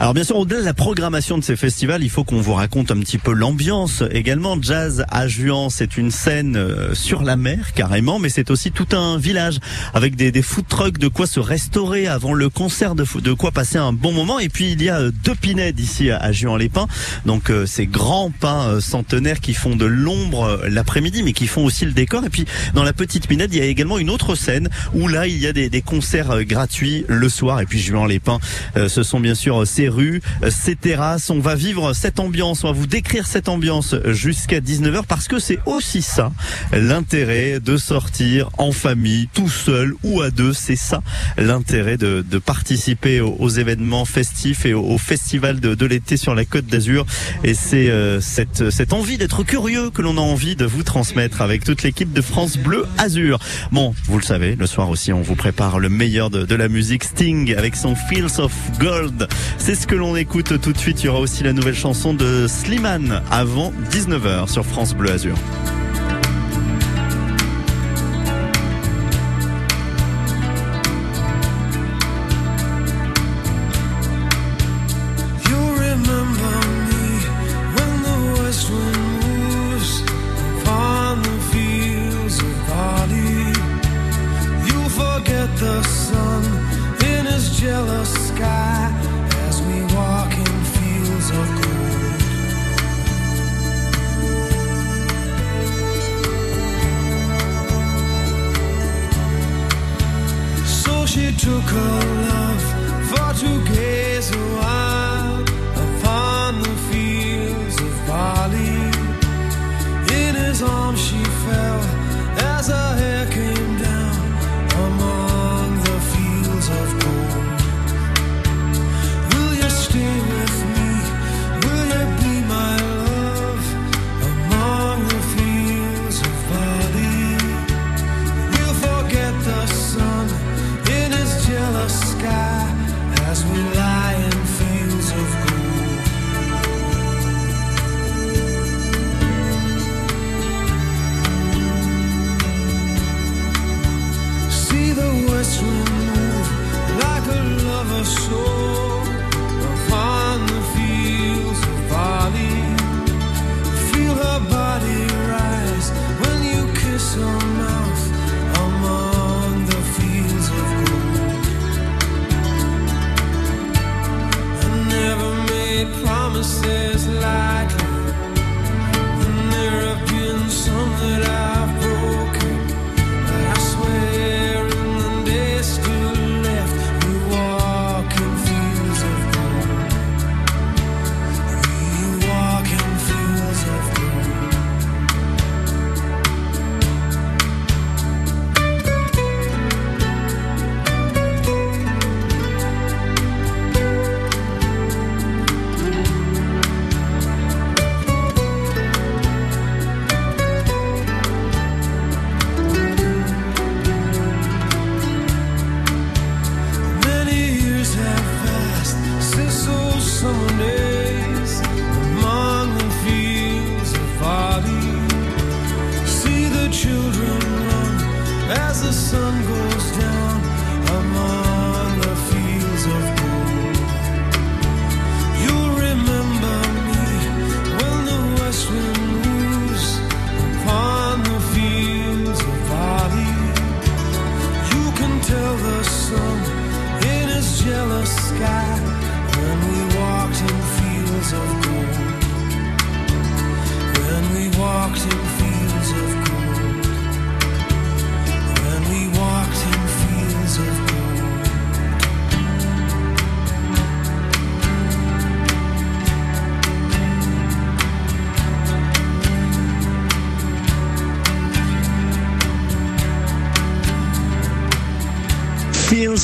Alors 0.00 0.12
bien 0.12 0.24
sûr, 0.24 0.36
au-delà 0.36 0.60
de 0.60 0.64
la 0.64 0.74
programmation 0.74 1.38
de 1.38 1.44
ces 1.44 1.56
festivals, 1.56 2.02
il 2.02 2.10
faut 2.10 2.24
qu'on 2.24 2.40
vous 2.40 2.52
raconte 2.52 2.90
un 2.90 2.98
petit 2.98 3.16
peu 3.16 3.32
l'ambiance. 3.32 4.02
Également, 4.10 4.60
Jazz 4.60 5.04
à 5.08 5.28
Juan, 5.28 5.70
c'est 5.70 5.96
une 5.96 6.10
scène 6.10 6.56
euh, 6.56 6.94
sur 6.94 7.22
la 7.22 7.36
mer 7.36 7.72
carrément, 7.74 8.18
mais 8.18 8.28
c'est 8.28 8.50
aussi 8.50 8.70
tout 8.72 8.88
un 8.94 9.16
village 9.18 9.60
avec 9.94 10.16
des, 10.16 10.32
des 10.32 10.42
food 10.42 10.66
trucks, 10.68 10.98
de 10.98 11.08
quoi 11.08 11.26
se 11.26 11.40
restaurer 11.40 12.06
avant 12.06 12.34
le 12.34 12.50
concert, 12.50 12.94
de, 12.94 13.04
de 13.20 13.32
quoi 13.32 13.52
passer 13.52 13.78
un 13.78 13.92
bon 13.92 14.12
moment. 14.12 14.38
Et 14.40 14.48
puis 14.48 14.72
il 14.72 14.82
y 14.82 14.88
a 14.88 14.98
euh, 15.00 15.12
deux 15.24 15.34
pinèdes 15.36 15.78
ici 15.78 16.10
à, 16.10 16.18
à 16.18 16.32
Juan-les-Pins, 16.32 16.88
donc 17.24 17.50
euh, 17.50 17.64
ces 17.64 17.86
grands 17.86 18.30
pins 18.30 18.68
euh, 18.68 18.80
centenaires 18.80 19.40
qui 19.40 19.54
font 19.54 19.76
de 19.76 19.86
l'ombre 19.86 20.64
l'après-midi, 20.68 21.22
mais 21.22 21.32
qui 21.32 21.46
font 21.46 21.64
aussi 21.64 21.84
le 21.86 21.92
décor. 21.92 22.24
Et 22.24 22.30
puis 22.30 22.44
dans 22.74 22.82
la 22.82 22.92
petite 22.92 23.26
pinède, 23.28 23.54
il 23.54 23.58
y 23.58 23.62
a 23.62 23.66
également 23.66 23.98
une 23.98 24.10
autre 24.10 24.34
scène 24.34 24.68
où 24.92 25.08
là 25.08 25.28
il 25.28 25.38
y 25.38 25.46
a 25.46 25.52
des, 25.52 25.70
des 25.70 25.82
concerts 25.82 26.44
gratuits 26.44 27.04
le 27.08 27.28
soir. 27.28 27.60
Et 27.60 27.66
puis 27.66 27.78
Juan-les-Pins, 27.78 28.40
euh, 28.76 28.88
ce 28.88 29.02
sont 29.02 29.20
bien 29.20 29.34
sûr 29.34 29.66
ces 29.66 29.83
ces 29.84 29.88
rues, 29.88 30.22
ces 30.48 30.76
terrasses. 30.76 31.30
On 31.30 31.40
va 31.40 31.54
vivre 31.54 31.92
cette 31.92 32.18
ambiance, 32.18 32.64
on 32.64 32.68
va 32.68 32.72
vous 32.72 32.86
décrire 32.86 33.26
cette 33.26 33.48
ambiance 33.48 33.94
jusqu'à 34.06 34.60
19h 34.60 35.04
parce 35.06 35.28
que 35.28 35.38
c'est 35.38 35.58
aussi 35.66 36.00
ça 36.00 36.32
l'intérêt 36.72 37.60
de 37.60 37.76
sortir 37.76 38.50
en 38.56 38.72
famille, 38.72 39.28
tout 39.34 39.48
seul 39.48 39.94
ou 40.02 40.22
à 40.22 40.30
deux. 40.30 40.52
C'est 40.52 40.76
ça 40.76 41.02
l'intérêt 41.36 41.96
de, 41.96 42.22
participer 42.38 43.20
aux, 43.20 43.48
événements 43.48 44.04
festifs 44.04 44.66
et 44.66 44.74
au, 44.74 44.98
festival 44.98 45.60
de, 45.60 45.86
l'été 45.86 46.16
sur 46.16 46.34
la 46.34 46.44
Côte 46.44 46.66
d'Azur. 46.66 47.04
Et 47.42 47.54
c'est 47.54 47.90
euh, 47.90 48.20
cette, 48.20 48.70
cette 48.70 48.92
envie 48.92 49.18
d'être 49.18 49.42
curieux 49.42 49.90
que 49.90 50.02
l'on 50.02 50.16
a 50.16 50.20
envie 50.20 50.56
de 50.56 50.64
vous 50.64 50.82
transmettre 50.82 51.42
avec 51.42 51.64
toute 51.64 51.82
l'équipe 51.82 52.12
de 52.12 52.22
France 52.22 52.56
Bleu 52.56 52.86
Azur. 52.98 53.38
Bon, 53.70 53.94
vous 54.06 54.18
le 54.18 54.24
savez, 54.24 54.56
le 54.56 54.66
soir 54.66 54.88
aussi, 54.88 55.12
on 55.12 55.20
vous 55.20 55.36
prépare 55.36 55.78
le 55.78 55.88
meilleur 55.88 56.30
de, 56.30 56.54
la 56.54 56.68
musique 56.68 57.04
Sting 57.04 57.54
avec 57.54 57.76
son 57.76 57.94
Fields 57.96 58.38
of 58.38 58.52
Gold. 58.78 59.28
Ce 59.74 59.86
que 59.86 59.94
l'on 59.94 60.14
écoute 60.14 60.60
tout 60.60 60.72
de 60.72 60.78
suite. 60.78 61.02
Il 61.02 61.06
y 61.06 61.08
aura 61.08 61.20
aussi 61.20 61.42
la 61.42 61.52
nouvelle 61.52 61.74
chanson 61.74 62.14
de 62.14 62.46
Slimane 62.46 63.22
avant 63.30 63.72
19h 63.90 64.48
sur 64.48 64.64
France 64.64 64.94
Bleu 64.94 65.10
Azur. 65.10 65.36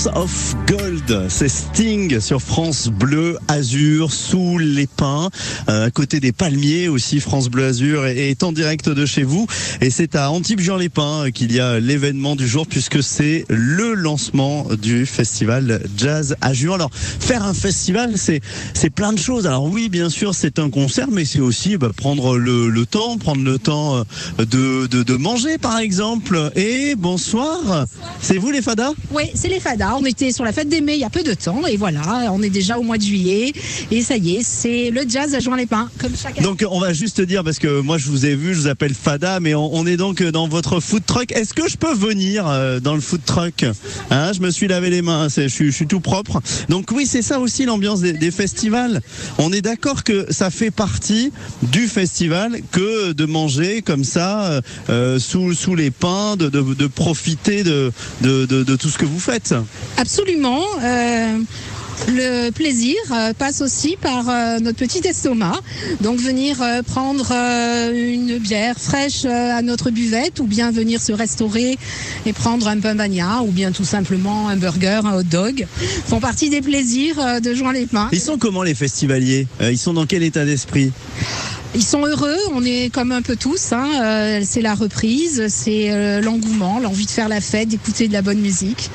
Of 0.07 0.40
C'est 1.29 1.49
Sting 1.49 2.21
sur 2.21 2.41
France 2.41 2.87
Bleu 2.87 3.37
Azur 3.49 4.13
sous 4.13 4.59
les 4.59 4.87
pins, 4.87 5.29
euh, 5.69 5.87
à 5.87 5.91
côté 5.91 6.21
des 6.21 6.31
palmiers 6.31 6.87
aussi. 6.87 7.19
France 7.19 7.49
Bleu 7.49 7.65
Azur 7.65 8.07
est, 8.07 8.45
en 8.45 8.53
direct 8.53 8.89
de 8.89 9.07
chez 9.07 9.25
vous 9.25 9.49
et 9.81 9.91
c'est 9.91 10.15
à 10.15 10.31
Antibes-Jean-les-Pins 10.31 11.33
qu'il 11.33 11.53
y 11.53 11.59
a 11.59 11.81
l'événement 11.81 12.37
du 12.37 12.47
jour 12.47 12.65
puisque 12.65 13.03
c'est 13.03 13.45
le 13.49 13.95
lancement 13.95 14.69
du 14.81 15.05
festival 15.05 15.83
Jazz 15.97 16.37
juin. 16.53 16.77
Alors 16.77 16.91
faire 16.93 17.45
un 17.45 17.55
festival, 17.55 18.13
c'est 18.17 18.41
c'est 18.75 18.91
plein 18.91 19.13
de 19.13 19.19
choses. 19.19 19.49
Alors 19.49 19.65
oui, 19.65 19.89
bien 19.89 20.11
sûr, 20.11 20.33
c'est 20.33 20.61
un 20.61 20.71
concert, 20.71 21.09
mais 21.11 21.25
c'est 21.25 21.41
aussi 21.41 21.77
bah, 21.77 21.91
prendre 21.97 22.39
le, 22.39 22.87
temps, 22.87 23.19
prendre 23.19 23.43
le 23.43 23.59
temps 23.59 23.97
euh, 23.97 24.45
de, 24.45 24.87
de, 24.87 25.17
manger 25.17 25.59
par 25.59 25.81
exemple. 25.81 26.53
Et 26.55 26.95
bonsoir, 26.95 27.87
c'est 28.23 28.39
vous 28.39 28.53
les 28.53 28.63
fadas? 28.63 28.93
Oui, 29.11 29.25
c'est 29.35 29.49
les 29.49 29.61
fadas. 29.61 29.97
On 29.99 30.05
était 30.05 30.31
sur 30.31 30.45
la 30.45 30.53
fête 30.53 30.69
des 30.69 30.81
Mai 30.81 31.00
il 31.01 31.03
y 31.03 31.07
a 31.07 31.11
peu 31.11 31.23
de 31.23 31.33
temps 31.33 31.67
et 31.67 31.79
voilà, 31.79 32.31
on 32.31 32.43
est 32.43 32.51
déjà 32.51 32.79
au 32.79 32.83
mois 32.83 32.99
de 32.99 33.03
juillet 33.03 33.55
et 33.91 34.03
ça 34.03 34.19
y 34.19 34.37
est, 34.37 34.43
c'est 34.43 34.91
le 34.91 35.03
jazz 35.09 35.35
à 35.35 35.41
Juin-les-Pins 35.41 35.89
comme 35.99 36.13
chaque 36.15 36.37
année. 36.37 36.47
Donc 36.47 36.63
on 36.71 36.79
va 36.79 36.93
juste 36.93 37.23
dire 37.23 37.43
parce 37.43 37.59
que 37.59 37.81
moi 37.81 37.97
je 37.97 38.09
vous 38.09 38.27
ai 38.27 38.35
vu, 38.35 38.55
je 38.55 38.61
vous 38.61 38.67
appelle 38.69 38.93
Fada, 38.93 39.41
mais 39.41 39.55
on, 39.55 39.75
on 39.75 39.87
est 39.87 39.97
donc 39.97 40.23
dans 40.23 40.47
votre 40.47 40.79
food 40.81 41.07
truck. 41.07 41.33
Est-ce 41.33 41.55
que 41.55 41.69
je 41.71 41.79
peux 41.79 41.95
venir 41.95 42.47
euh, 42.47 42.81
dans 42.81 42.95
le 42.95 43.01
food 43.01 43.23
truck? 43.25 43.65
Hein, 44.11 44.33
Je 44.35 44.41
me 44.41 44.51
suis 44.51 44.69
lavé 44.69 44.91
les 44.91 45.01
mains, 45.01 45.29
je, 45.35 45.49
suis- 45.49 45.67
je 45.67 45.71
suis 45.71 45.87
tout 45.87 46.01
propre. 46.01 46.43
Donc 46.69 46.91
oui, 46.93 47.07
c'est 47.07 47.23
ça 47.23 47.41
aussi 47.41 47.65
l'ambiance 47.65 48.03
des, 48.03 48.13
des 48.13 48.31
festivals. 48.31 49.01
On 49.39 49.53
est 49.55 49.63
d'accord 49.63 50.05
que 50.05 50.27
ça 50.31 50.51
fait 50.51 50.71
partie 50.71 51.33
du 51.63 51.87
festival 51.89 52.61
que 52.73 53.13
de 53.13 53.25
manger 53.25 53.81
comme 53.81 54.05
ça 54.05 54.45
euh, 54.51 54.61
euh, 54.91 55.19
sous, 55.19 55.55
sous 55.55 55.75
les 55.75 55.91
pins, 55.91 56.37
de, 56.37 56.51
de, 56.51 56.61
de 56.75 56.87
profiter 56.87 57.63
de 57.63 57.91
tout 58.77 58.89
ce 58.91 58.99
que 58.99 59.07
vous 59.07 59.19
faites. 59.21 59.55
Absolument. 59.97 60.61
Euh, 60.81 61.39
Le 62.09 62.51
plaisir 62.51 62.97
euh, 63.13 63.33
passe 63.35 63.61
aussi 63.61 63.97
par 64.01 64.29
euh, 64.29 64.59
notre 64.59 64.79
petit 64.79 65.07
estomac. 65.07 65.61
Donc 66.01 66.19
venir 66.19 66.57
prendre 66.87 67.31
une 67.93 68.39
bière 68.39 68.77
fraîche 68.79 69.25
à 69.25 69.63
notre 69.63 69.91
buvette 69.91 70.41
ou 70.41 70.45
bien 70.45 70.71
venir 70.71 71.01
se 71.01 71.13
restaurer 71.13 71.79
et 72.27 72.33
prendre 72.33 72.69
un 72.69 72.79
pain 72.81 72.95
bagna 72.95 73.43
ou 73.43 73.51
bien 73.51 73.73
tout 73.73 73.85
simplement 73.85 74.49
un 74.49 74.57
burger, 74.57 75.01
un 75.05 75.19
hot 75.19 75.23
dog 75.25 75.67
font 76.07 76.21
partie 76.21 76.49
des 76.51 76.61
plaisirs 76.61 77.41
de 77.41 77.55
Juin 77.55 77.73
les 77.73 77.87
Pins. 77.87 78.09
Ils 78.13 78.21
sont 78.21 78.39
comment 78.39 78.63
les 78.63 78.75
festivaliers? 78.75 79.47
Ils 79.61 79.79
sont 79.79 79.93
dans 79.93 80.07
quel 80.07 80.23
état 80.23 80.45
d'esprit? 80.45 80.93
Ils 81.75 81.85
sont 81.85 82.05
heureux, 82.05 82.37
on 82.53 82.65
est 82.65 82.93
comme 82.93 83.13
un 83.13 83.23
peu 83.23 83.37
tous. 83.37 83.73
hein, 83.73 83.89
euh, 84.03 84.41
c'est 84.45 84.61
la 84.61 84.75
reprise, 84.75 85.45
c'est 85.49 85.93
euh, 85.93 86.21
l'engouement, 86.21 86.81
l'envie 86.81 87.07
de 87.07 87.11
faire 87.11 87.29
la 87.29 87.41
fête, 87.41 87.69
d'écouter 87.69 88.09
de 88.09 88.13
la 88.13 88.23
bonne 88.23 88.41
musique. 88.41 88.91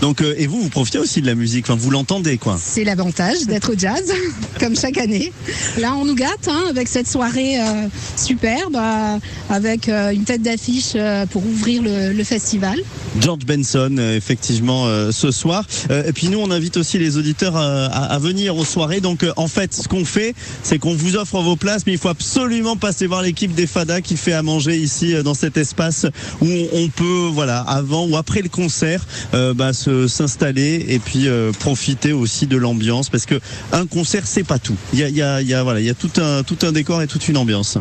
Donc, 0.00 0.22
euh, 0.22 0.34
et 0.38 0.46
vous, 0.46 0.60
vous 0.62 0.68
profitez 0.70 0.98
aussi 0.98 1.20
de 1.20 1.26
la 1.26 1.34
musique, 1.34 1.66
enfin, 1.68 1.78
vous 1.78 1.90
l'entendez, 1.90 2.38
quoi. 2.38 2.58
C'est 2.62 2.84
l'avantage 2.84 3.42
d'être 3.46 3.72
au 3.72 3.78
jazz, 3.78 4.12
comme 4.60 4.76
chaque 4.76 4.96
année. 4.98 5.32
Là, 5.78 5.94
on 5.94 6.04
nous 6.04 6.14
gâte 6.14 6.48
hein, 6.48 6.64
avec 6.70 6.88
cette 6.88 7.06
soirée 7.08 7.58
euh, 7.60 7.86
superbe, 8.16 8.76
euh, 8.76 9.18
avec 9.50 9.88
euh, 9.88 10.10
une 10.10 10.24
tête 10.24 10.42
d'affiche 10.42 10.92
euh, 10.94 11.26
pour 11.26 11.44
ouvrir 11.44 11.82
le, 11.82 12.12
le 12.12 12.24
festival. 12.24 12.78
George 13.20 13.44
Benson, 13.44 13.94
euh, 13.98 14.16
effectivement, 14.16 14.86
euh, 14.86 15.10
ce 15.12 15.30
soir. 15.30 15.64
Euh, 15.90 16.04
et 16.06 16.12
puis 16.12 16.28
nous, 16.28 16.38
on 16.38 16.50
invite 16.50 16.76
aussi 16.76 16.98
les 16.98 17.16
auditeurs 17.18 17.56
euh, 17.56 17.88
à, 17.90 18.14
à 18.14 18.18
venir 18.18 18.56
aux 18.56 18.64
soirées. 18.64 19.00
Donc, 19.00 19.22
euh, 19.22 19.32
en 19.36 19.48
fait, 19.48 19.74
ce 19.74 19.86
qu'on 19.88 20.04
fait, 20.04 20.34
c'est 20.62 20.78
qu'on 20.78 20.94
vous 20.94 21.16
offre 21.16 21.40
vos 21.42 21.56
places, 21.56 21.82
mais 21.86 21.92
il 21.92 21.98
faut 21.98 22.08
absolument 22.08 22.76
passer 22.76 23.06
voir 23.06 23.22
l'équipe 23.22 23.54
des 23.54 23.66
Fada 23.66 24.00
qui 24.00 24.16
fait 24.16 24.32
à 24.32 24.42
manger 24.42 24.76
ici 24.76 25.14
euh, 25.14 25.22
dans 25.22 25.34
cet 25.34 25.56
espace 25.56 26.06
où 26.40 26.46
on, 26.72 26.88
peut, 26.88 27.28
voilà, 27.32 27.60
avant 27.60 28.06
ou 28.06 28.16
après 28.16 28.40
le 28.42 28.48
concert, 28.48 29.04
euh, 29.34 29.52
bah, 29.52 29.72
se- 29.72 29.89
s'installer 30.08 30.86
et 30.88 30.98
puis 30.98 31.28
euh, 31.28 31.52
profiter 31.52 32.12
aussi 32.12 32.46
de 32.46 32.56
l'ambiance, 32.56 33.08
parce 33.08 33.26
que 33.26 33.40
un 33.72 33.86
concert, 33.86 34.22
c'est 34.26 34.44
pas 34.44 34.58
tout. 34.58 34.76
Il 34.92 34.98
y 34.98 35.02
a, 35.04 35.08
il 35.08 35.16
y 35.16 35.22
a, 35.22 35.40
il 35.42 35.48
y 35.48 35.54
a, 35.54 35.62
voilà, 35.62 35.80
il 35.80 35.86
y 35.86 35.90
a 35.90 35.94
tout 35.94 36.10
un, 36.20 36.42
tout 36.42 36.58
un 36.62 36.72
décor 36.72 37.02
et 37.02 37.06
toute 37.06 37.28
une 37.28 37.36
ambiance. 37.36 37.78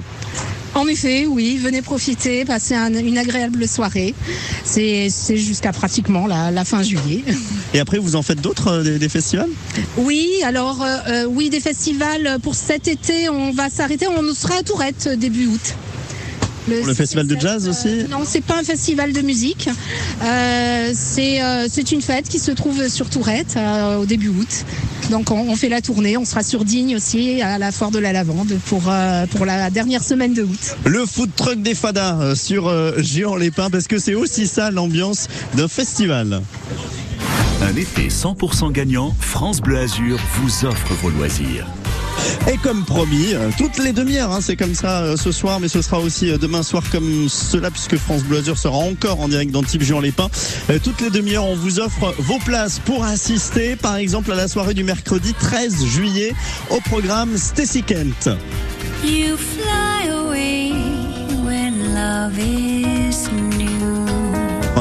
En 0.76 0.88
effet, 0.88 1.26
oui, 1.26 1.58
venez 1.62 1.82
profiter, 1.82 2.45
passer 2.45 2.76
un- 2.76 2.93
une 2.93 3.17
agréable 3.17 3.67
soirée. 3.67 4.13
C'est 4.63 5.10
jusqu'à 5.36 5.72
pratiquement 5.72 6.28
la, 6.28 6.52
la 6.52 6.63
fin 6.63 6.84
juillet. 6.84 7.24
Et 7.74 7.80
après, 7.80 7.98
vous 7.98 8.15
en 8.15 8.22
faites 8.22 8.39
d'autres 8.41 8.67
euh, 8.67 8.84
des, 8.84 9.00
des 9.00 9.10
festivals? 9.10 9.50
Oui, 9.98 10.28
alors 10.45 10.84
euh, 10.84 11.26
oui, 11.28 11.50
des 11.50 11.60
festivals 11.60 12.38
pour 12.43 12.54
cet 12.56 12.88
été, 12.88 13.30
on 13.30 13.52
va 13.52 13.69
s'arrêter. 13.69 14.06
On 14.08 14.34
sera 14.34 14.60
à 14.60 14.63
Tourette 14.63 15.10
début 15.17 15.48
août. 15.48 15.76
Pour 16.77 16.88
le 16.88 16.93
festival 16.93 17.27
de 17.27 17.39
jazz 17.39 17.67
aussi 17.67 18.05
Non, 18.10 18.19
c'est 18.25 18.41
pas 18.41 18.60
un 18.60 18.63
festival 18.63 19.13
de 19.13 19.21
musique. 19.21 19.69
Euh, 20.23 20.91
c'est 20.93 21.41
euh, 21.41 21.67
c'est 21.69 21.91
une 21.91 22.01
fête 22.01 22.27
qui 22.27 22.39
se 22.39 22.51
trouve 22.51 22.88
sur 22.88 23.10
Tourette 23.10 23.55
euh, 23.58 23.97
au 23.97 24.05
début 24.05 24.29
août. 24.29 24.65
Donc 25.10 25.32
on, 25.32 25.49
on 25.49 25.55
fait 25.55 25.69
la 25.69 25.82
tournée. 25.82 26.17
On 26.17 26.25
sera 26.25 26.43
sur 26.43 26.65
Digne 26.65 26.95
aussi 26.95 27.41
à 27.41 27.58
la 27.58 27.71
foire 27.71 27.91
de 27.91 27.99
la 27.99 28.13
lavande 28.13 28.53
pour 28.67 28.84
euh, 28.88 29.25
pour 29.27 29.45
la 29.45 29.69
dernière 29.69 30.03
semaine 30.03 30.34
de 30.34 30.43
août. 30.43 30.77
Le 30.86 31.05
food 31.05 31.32
truck 31.36 31.62
des 31.62 31.75
Fadas 31.75 32.19
euh, 32.19 32.36
sur 32.36 32.67
euh, 32.67 32.93
Géant 32.97 33.36
les 33.36 33.51
Pins 33.51 33.69
parce 33.69 33.88
que 33.88 33.97
c'est 33.97 34.15
aussi 34.15 34.47
ça 34.47 34.71
l'ambiance 34.71 35.27
d'un 35.55 35.67
festival. 35.67 36.41
Un 37.62 37.75
été 37.75 38.08
100% 38.08 38.71
gagnant, 38.71 39.13
France 39.19 39.60
Bleu 39.62 39.77
Azur 39.79 40.17
vous 40.36 40.65
offre 40.65 40.93
vos 41.01 41.10
loisirs. 41.10 41.67
Et 42.51 42.58
comme 42.58 42.84
promis, 42.84 43.34
euh, 43.34 43.49
toutes 43.58 43.77
les 43.77 43.93
demi-heures, 43.93 44.32
hein, 44.32 44.39
c'est 44.41 44.55
comme 44.55 44.73
ça 44.73 45.01
euh, 45.01 45.17
ce 45.17 45.32
soir, 45.32 45.60
mais 45.60 45.67
ce 45.67 45.82
sera 45.82 45.99
aussi 45.99 46.32
euh, 46.32 46.38
demain 46.38 46.63
soir 46.63 46.84
comme 46.91 47.29
cela, 47.29 47.71
puisque 47.71 47.97
France 47.97 48.23
Bleu 48.23 48.41
sera 48.55 48.77
encore 48.77 49.19
en 49.19 49.27
direct 49.27 49.51
dans 49.51 49.63
Type 49.63 49.84
Pins. 50.15 50.29
Euh, 50.69 50.79
toutes 50.84 51.01
les 51.01 51.10
demi-heures, 51.10 51.45
on 51.45 51.55
vous 51.55 51.79
offre 51.79 52.13
vos 52.17 52.39
places 52.39 52.79
pour 52.79 53.03
assister, 53.03 53.75
par 53.75 53.97
exemple, 53.97 54.32
à 54.32 54.36
la 54.36 54.47
soirée 54.47 54.73
du 54.73 54.84
mercredi 54.84 55.34
13 55.34 55.86
juillet 55.86 56.34
au 56.69 56.79
programme 56.82 57.38
Stacy 57.38 57.84
Kent. 57.84 58.29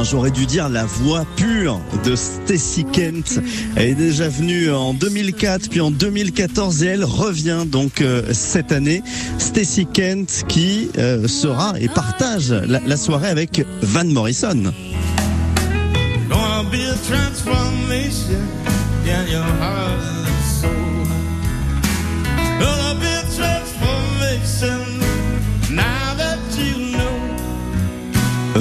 J'aurais 0.04 0.30
dû 0.30 0.46
dire 0.46 0.68
la 0.68 0.84
voix 0.84 1.26
pure 1.36 1.80
de 2.04 2.14
Stacy 2.14 2.84
Kent. 2.84 3.40
Elle 3.74 3.88
est 3.88 3.94
déjà 3.94 4.28
venue 4.28 4.70
en 4.70 4.94
2004, 4.94 5.68
puis 5.68 5.80
en 5.80 5.90
2014, 5.90 6.82
et 6.82 6.86
elle 6.86 7.04
revient 7.04 7.64
donc 7.66 8.00
euh, 8.00 8.22
cette 8.32 8.70
année. 8.70 9.02
Stacy 9.38 9.86
Kent 9.86 10.44
qui 10.46 10.90
euh, 10.98 11.26
sera 11.26 11.74
et 11.80 11.88
partage 11.88 12.50
la, 12.50 12.96
soirée 12.96 13.28
avec 13.28 13.64
Van 13.82 14.04
Morrison. 14.04 14.72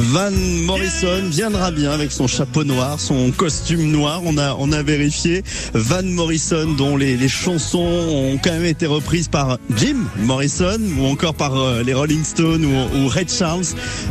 Van 0.10 0.32
Morrison 0.64 1.24
viendra 1.30 1.70
bien 1.70 1.92
avec 1.92 2.14
son 2.14 2.28
chapeau 2.28 2.64
noir, 2.64 2.98
son 2.98 3.32
costume 3.32 3.92
noir. 3.92 4.22
On 4.24 4.38
a, 4.38 4.56
on 4.58 4.72
a 4.72 4.82
vérifié. 4.82 5.44
Van 5.74 6.02
Morrison, 6.02 6.72
dont 6.78 6.96
les, 6.96 7.18
les 7.18 7.28
chansons 7.28 7.80
ont 7.80 8.40
quand 8.42 8.52
même 8.52 8.64
été 8.64 8.86
reprises 8.86 9.28
par 9.28 9.58
Jim 9.76 9.98
Morrison 10.20 10.80
ou 10.98 11.08
encore 11.08 11.34
par 11.34 11.58
euh, 11.58 11.84
les 11.84 11.94
Rolling 11.94 12.24
Stones 12.24 12.64
ou, 12.64 12.98
ou 12.98 13.08
Ray 13.10 13.26
Charles. 13.28 13.66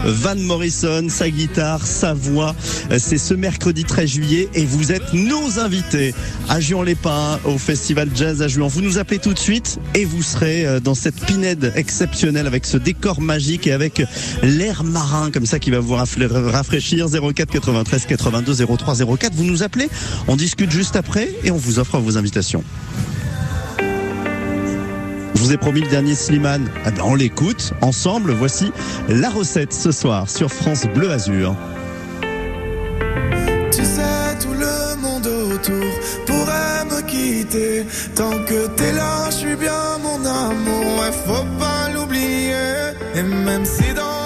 Van 0.04 0.36
Morrison, 0.36 1.06
sa 1.08 1.30
guitare, 1.30 1.86
sa 1.86 2.12
voix. 2.12 2.54
Euh, 2.92 2.98
C'est 3.00 3.16
ce 3.16 3.32
mercredi 3.32 3.84
13 3.84 4.06
juillet 4.06 4.48
et 4.52 4.66
vous 4.66 4.92
êtes 4.92 5.14
nos 5.14 5.58
invités 5.60 6.14
à 6.50 6.60
Juan-les-Pins 6.60 7.40
au 7.46 7.56
festival 7.56 8.10
Jazz 8.14 8.42
à 8.42 8.48
Juan. 8.48 8.68
Vous 8.68 8.82
nous 8.82 8.98
appelez 8.98 9.18
tout 9.18 9.32
de 9.32 9.38
suite 9.38 9.78
et 9.94 10.04
vous 10.04 10.22
serez 10.22 10.66
euh, 10.66 10.78
dans 10.78 10.94
cette 10.94 11.24
pinède 11.24 11.72
exceptionnelle 11.74 12.46
avec 12.46 12.66
ce 12.66 12.76
décor 12.76 13.22
magique 13.22 13.66
et 13.66 13.72
avec 13.72 14.02
l'air 14.42 14.84
marin 14.84 15.30
comme 15.30 15.46
ça 15.46 15.58
qui 15.58 15.70
va 15.70 15.80
vous 15.80 15.85
rafle- 15.94 16.26
rafraîchir 16.50 17.06
04 17.08 17.50
93 17.50 18.06
82 18.06 18.54
03 18.76 18.94
04. 19.18 19.34
Vous 19.34 19.44
nous 19.44 19.62
appelez, 19.62 19.88
on 20.28 20.36
discute 20.36 20.70
juste 20.70 20.96
après 20.96 21.30
et 21.44 21.50
on 21.50 21.56
vous 21.56 21.78
offre 21.78 21.98
vos 21.98 22.16
invitations. 22.18 22.64
Je 25.34 25.40
vous 25.42 25.52
ai 25.52 25.56
promis 25.58 25.82
le 25.82 25.88
dernier 25.88 26.14
Slimane. 26.14 26.68
Eh 26.86 27.00
on 27.02 27.14
l'écoute 27.14 27.72
ensemble. 27.82 28.32
Voici 28.32 28.72
la 29.08 29.28
recette 29.30 29.72
ce 29.72 29.92
soir 29.92 30.28
sur 30.30 30.50
France 30.50 30.86
Bleu 30.94 31.10
Azur. 31.10 31.54
Tu 33.70 33.82
sais, 33.84 34.36
tout 34.40 34.54
le 34.54 35.00
monde 35.00 35.26
autour 35.26 35.84
pourrait 36.26 36.84
me 36.90 37.02
quitter. 37.06 37.84
Tant 38.14 38.30
que 38.46 38.66
t'es 38.76 38.92
là, 38.92 39.26
je 39.30 39.36
suis 39.36 39.56
bien 39.56 39.98
mon 40.02 40.24
amour. 40.24 41.00
Ouais, 41.00 41.12
faut 41.26 41.44
pas 41.58 41.90
l'oublier. 41.94 42.54
Et 43.14 43.22
même 43.22 43.64
si 43.64 43.92
dans 43.94 44.25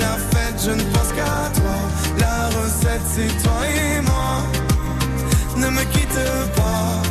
la 0.00 0.16
fête 0.30 0.58
je 0.64 0.70
ne 0.70 0.82
pense 0.92 1.10
qu'à 1.16 1.50
toi. 1.60 1.76
La 2.18 2.48
recette 2.48 3.06
c'est 3.14 3.42
toi 3.42 3.60
et 3.68 4.00
moi. 4.00 4.42
Ne 5.56 5.68
me 5.70 5.84
quitte 5.92 6.20
pas. 6.56 7.02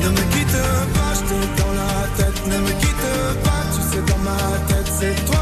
Ne 0.00 0.08
me 0.08 0.22
quitte 0.32 0.62
pas, 0.94 1.12
je 1.14 1.22
t'ai 1.28 1.62
dans 1.62 1.74
la 1.82 1.94
tête. 2.16 2.46
Ne 2.46 2.58
me 2.58 2.72
quitte 2.80 3.42
pas, 3.44 3.62
tu 3.74 3.80
sais 3.90 4.02
dans 4.10 4.18
ma 4.18 4.38
tête 4.68 4.90
c'est 4.98 5.24
toi 5.26 5.41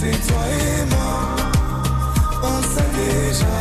C'est 0.00 0.20
toi 0.28 0.44
et 0.46 0.84
moi. 0.94 1.18
On 2.42 2.62
sait 2.72 2.90
déjà. 3.02 3.58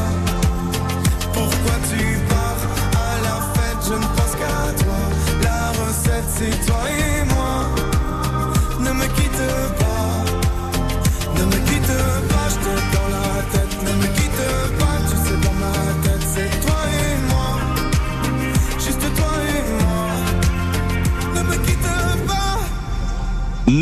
Pourquoi 1.33 1.77
tu 1.89 2.03
pars 2.29 2.63
à 3.05 3.13
la 3.25 3.37
fête 3.53 3.81
Je 3.89 3.93
ne 3.93 4.07
pense 4.15 4.33
qu'à 4.39 4.59
toi. 4.83 5.01
La 5.43 5.61
recette, 5.79 6.29
c'est 6.37 6.65
toi 6.65 6.76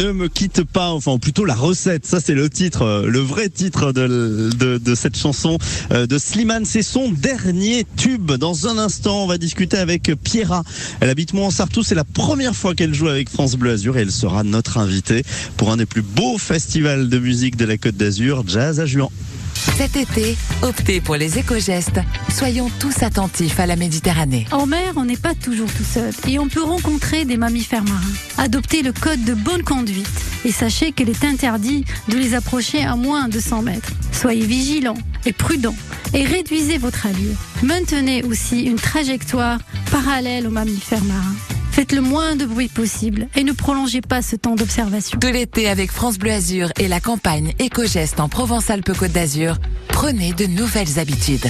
Ne 0.05 0.11
me 0.11 0.27
quitte 0.27 0.63
pas, 0.63 0.91
enfin 0.91 1.17
plutôt 1.17 1.45
la 1.45 1.55
recette, 1.55 2.05
ça 2.05 2.19
c'est 2.19 2.35
le 2.35 2.47
titre, 2.47 2.83
euh, 2.83 3.07
le 3.07 3.17
vrai 3.17 3.49
titre 3.49 3.91
de 3.91 4.95
cette 4.95 5.17
chanson 5.17 5.57
euh, 5.91 6.05
de 6.05 6.19
Slimane, 6.19 6.63
c'est 6.63 6.83
son 6.83 7.09
dernier 7.09 7.87
tube. 7.97 8.31
Dans 8.33 8.67
un 8.67 8.77
instant, 8.77 9.23
on 9.23 9.25
va 9.25 9.39
discuter 9.39 9.77
avec 9.77 10.11
Pierra. 10.23 10.61
Elle 10.99 11.09
habite 11.09 11.33
Mont-Sartou, 11.33 11.81
c'est 11.81 11.95
la 11.95 12.03
première 12.03 12.55
fois 12.55 12.75
qu'elle 12.75 12.93
joue 12.93 13.07
avec 13.07 13.31
France 13.31 13.55
Bleu 13.55 13.71
Azur 13.71 13.97
et 13.97 14.01
elle 14.01 14.11
sera 14.11 14.43
notre 14.43 14.77
invitée 14.77 15.23
pour 15.57 15.71
un 15.71 15.77
des 15.77 15.87
plus 15.87 16.03
beaux 16.03 16.37
festivals 16.37 17.09
de 17.09 17.17
musique 17.17 17.55
de 17.55 17.65
la 17.65 17.79
Côte 17.79 17.97
d'Azur, 17.97 18.43
Jazz 18.45 18.79
à 18.79 18.85
Juan. 18.85 19.09
Cet 19.55 19.95
été, 19.95 20.37
optez 20.61 21.01
pour 21.01 21.15
les 21.15 21.39
éco-gestes. 21.39 21.99
Soyons 22.29 22.69
tous 22.79 23.03
attentifs 23.03 23.59
à 23.59 23.65
la 23.65 23.75
Méditerranée. 23.75 24.45
En 24.51 24.65
mer, 24.65 24.93
on 24.95 25.05
n'est 25.05 25.17
pas 25.17 25.33
toujours 25.33 25.71
tout 25.71 25.83
seul 25.83 26.13
et 26.27 26.39
on 26.39 26.47
peut 26.47 26.63
rencontrer 26.63 27.25
des 27.25 27.37
mammifères 27.37 27.83
marins. 27.83 28.01
Adoptez 28.37 28.83
le 28.83 28.93
code 28.93 29.23
de 29.23 29.33
bonne 29.33 29.63
conduite 29.63 30.07
et 30.45 30.51
sachez 30.51 30.91
qu'il 30.91 31.09
est 31.09 31.23
interdit 31.23 31.85
de 32.09 32.17
les 32.17 32.35
approcher 32.35 32.83
à 32.83 32.95
moins 32.95 33.27
de 33.27 33.39
100 33.39 33.61
mètres. 33.63 33.91
Soyez 34.11 34.45
vigilants 34.45 34.97
et 35.25 35.33
prudents 35.33 35.75
et 36.13 36.25
réduisez 36.25 36.77
votre 36.77 37.05
allure. 37.05 37.35
Maintenez 37.63 38.23
aussi 38.23 38.63
une 38.63 38.77
trajectoire 38.77 39.59
parallèle 39.91 40.47
aux 40.47 40.51
mammifères 40.51 41.03
marins. 41.03 41.54
Faites 41.75 41.91
le 41.91 41.99
moins 41.99 42.37
de 42.37 42.45
bruit 42.45 42.69
possible 42.69 43.27
et 43.35 43.43
ne 43.43 43.51
prolongez 43.51 43.99
pas 43.99 44.21
ce 44.21 44.37
temps 44.37 44.55
d'observation. 44.55 45.19
Tout 45.19 45.27
l'été 45.27 45.67
avec 45.67 45.91
France 45.91 46.17
Bleu 46.17 46.31
Azur 46.31 46.69
et 46.79 46.87
la 46.87 47.01
campagne 47.01 47.53
Éco-Geste 47.59 48.21
en 48.21 48.29
Provence-Alpes-Côte 48.29 49.11
d'Azur, 49.11 49.57
prenez 49.89 50.31
de 50.31 50.45
nouvelles 50.45 50.99
habitudes. 50.99 51.45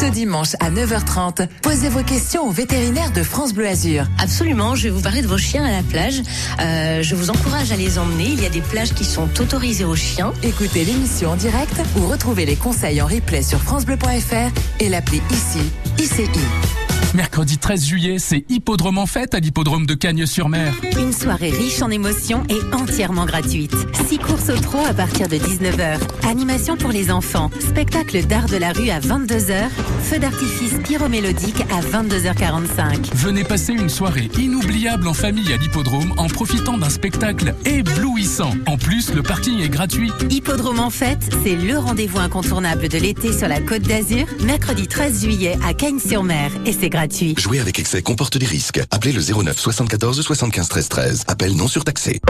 Ce 0.00 0.06
dimanche 0.06 0.54
à 0.60 0.70
9h30, 0.70 1.48
posez 1.62 1.88
vos 1.88 2.04
questions 2.04 2.46
au 2.46 2.52
vétérinaire 2.52 3.10
de 3.10 3.24
France 3.24 3.54
Bleu 3.54 3.66
Azur. 3.66 4.04
Absolument, 4.22 4.76
je 4.76 4.84
vais 4.84 4.90
vous 4.90 5.02
parler 5.02 5.20
de 5.20 5.26
vos 5.26 5.36
chiens 5.36 5.64
à 5.64 5.72
la 5.72 5.82
plage. 5.82 6.22
Euh, 6.60 7.02
je 7.02 7.16
vous 7.16 7.30
encourage 7.30 7.72
à 7.72 7.76
les 7.76 7.98
emmener. 7.98 8.28
Il 8.28 8.40
y 8.40 8.46
a 8.46 8.50
des 8.50 8.60
plages 8.60 8.94
qui 8.94 9.04
sont 9.04 9.28
autorisées 9.40 9.84
aux 9.84 9.96
chiens. 9.96 10.32
Écoutez 10.44 10.84
l'émission 10.84 11.30
en 11.30 11.36
direct 11.36 11.74
ou 11.96 12.06
retrouvez 12.06 12.46
les 12.46 12.54
conseils 12.54 13.02
en 13.02 13.06
replay 13.06 13.42
sur 13.42 13.60
francebleu.fr 13.60 14.52
et 14.78 14.88
l'appli 14.88 15.20
ici, 15.32 15.58
ICI. 15.98 16.83
Mercredi 17.12 17.58
13 17.58 17.84
juillet, 17.84 18.18
c'est 18.18 18.44
Hippodrome 18.48 18.98
en 18.98 19.06
fête 19.06 19.34
à 19.34 19.40
l'hippodrome 19.40 19.86
de 19.86 19.94
Cagnes-sur-Mer. 19.94 20.74
Une 20.98 21.12
soirée 21.12 21.50
riche 21.50 21.82
en 21.82 21.90
émotions 21.90 22.42
et 22.48 22.58
entièrement 22.74 23.26
gratuite. 23.26 23.74
Six 24.08 24.18
courses 24.18 24.48
au 24.48 24.56
trot 24.56 24.84
à 24.88 24.94
partir 24.94 25.28
de 25.28 25.36
19h. 25.36 25.98
Animation 26.28 26.76
pour 26.76 26.90
les 26.90 27.10
enfants. 27.10 27.50
Spectacle 27.60 28.24
d'art 28.26 28.46
de 28.46 28.56
la 28.56 28.72
rue 28.72 28.90
à 28.90 29.00
22h. 29.00 29.68
Feu 30.02 30.18
d'artifice 30.18 30.74
pyromélodique 30.82 31.60
à 31.70 31.80
22h45. 31.80 33.14
Venez 33.14 33.44
passer 33.44 33.72
une 33.72 33.88
soirée 33.88 34.30
inoubliable 34.38 35.06
en 35.06 35.14
famille 35.14 35.52
à 35.52 35.56
l'hippodrome 35.56 36.14
en 36.16 36.26
profitant 36.26 36.78
d'un 36.78 36.90
spectacle 36.90 37.54
éblouissant. 37.64 38.52
En 38.66 38.76
plus, 38.76 39.12
le 39.12 39.22
parking 39.22 39.60
est 39.60 39.68
gratuit. 39.68 40.10
Hippodrome 40.30 40.80
en 40.80 40.90
fête, 40.90 41.28
c'est 41.44 41.56
le 41.56 41.78
rendez-vous 41.78 42.18
incontournable 42.18 42.88
de 42.88 42.98
l'été 42.98 43.32
sur 43.32 43.48
la 43.48 43.60
Côte 43.60 43.82
d'Azur. 43.82 44.26
Mercredi 44.44 44.86
13 44.86 45.22
juillet 45.22 45.58
à 45.66 45.74
Cagnes-sur-Mer. 45.74 46.50
Et 46.66 46.72
c'est 46.72 46.90
gratuit. 46.94 47.34
Jouer 47.38 47.60
avec 47.60 47.78
excès 47.78 48.02
comporte 48.02 48.38
des 48.38 48.46
risques. 48.46 48.80
Appelez 48.90 49.12
le 49.12 49.20
09 49.20 49.58
74 49.58 50.20
75 50.20 50.68
13 50.68 50.88
13. 50.88 51.24
Appel 51.26 51.56
non 51.56 51.68
surtaxé. 51.68 52.20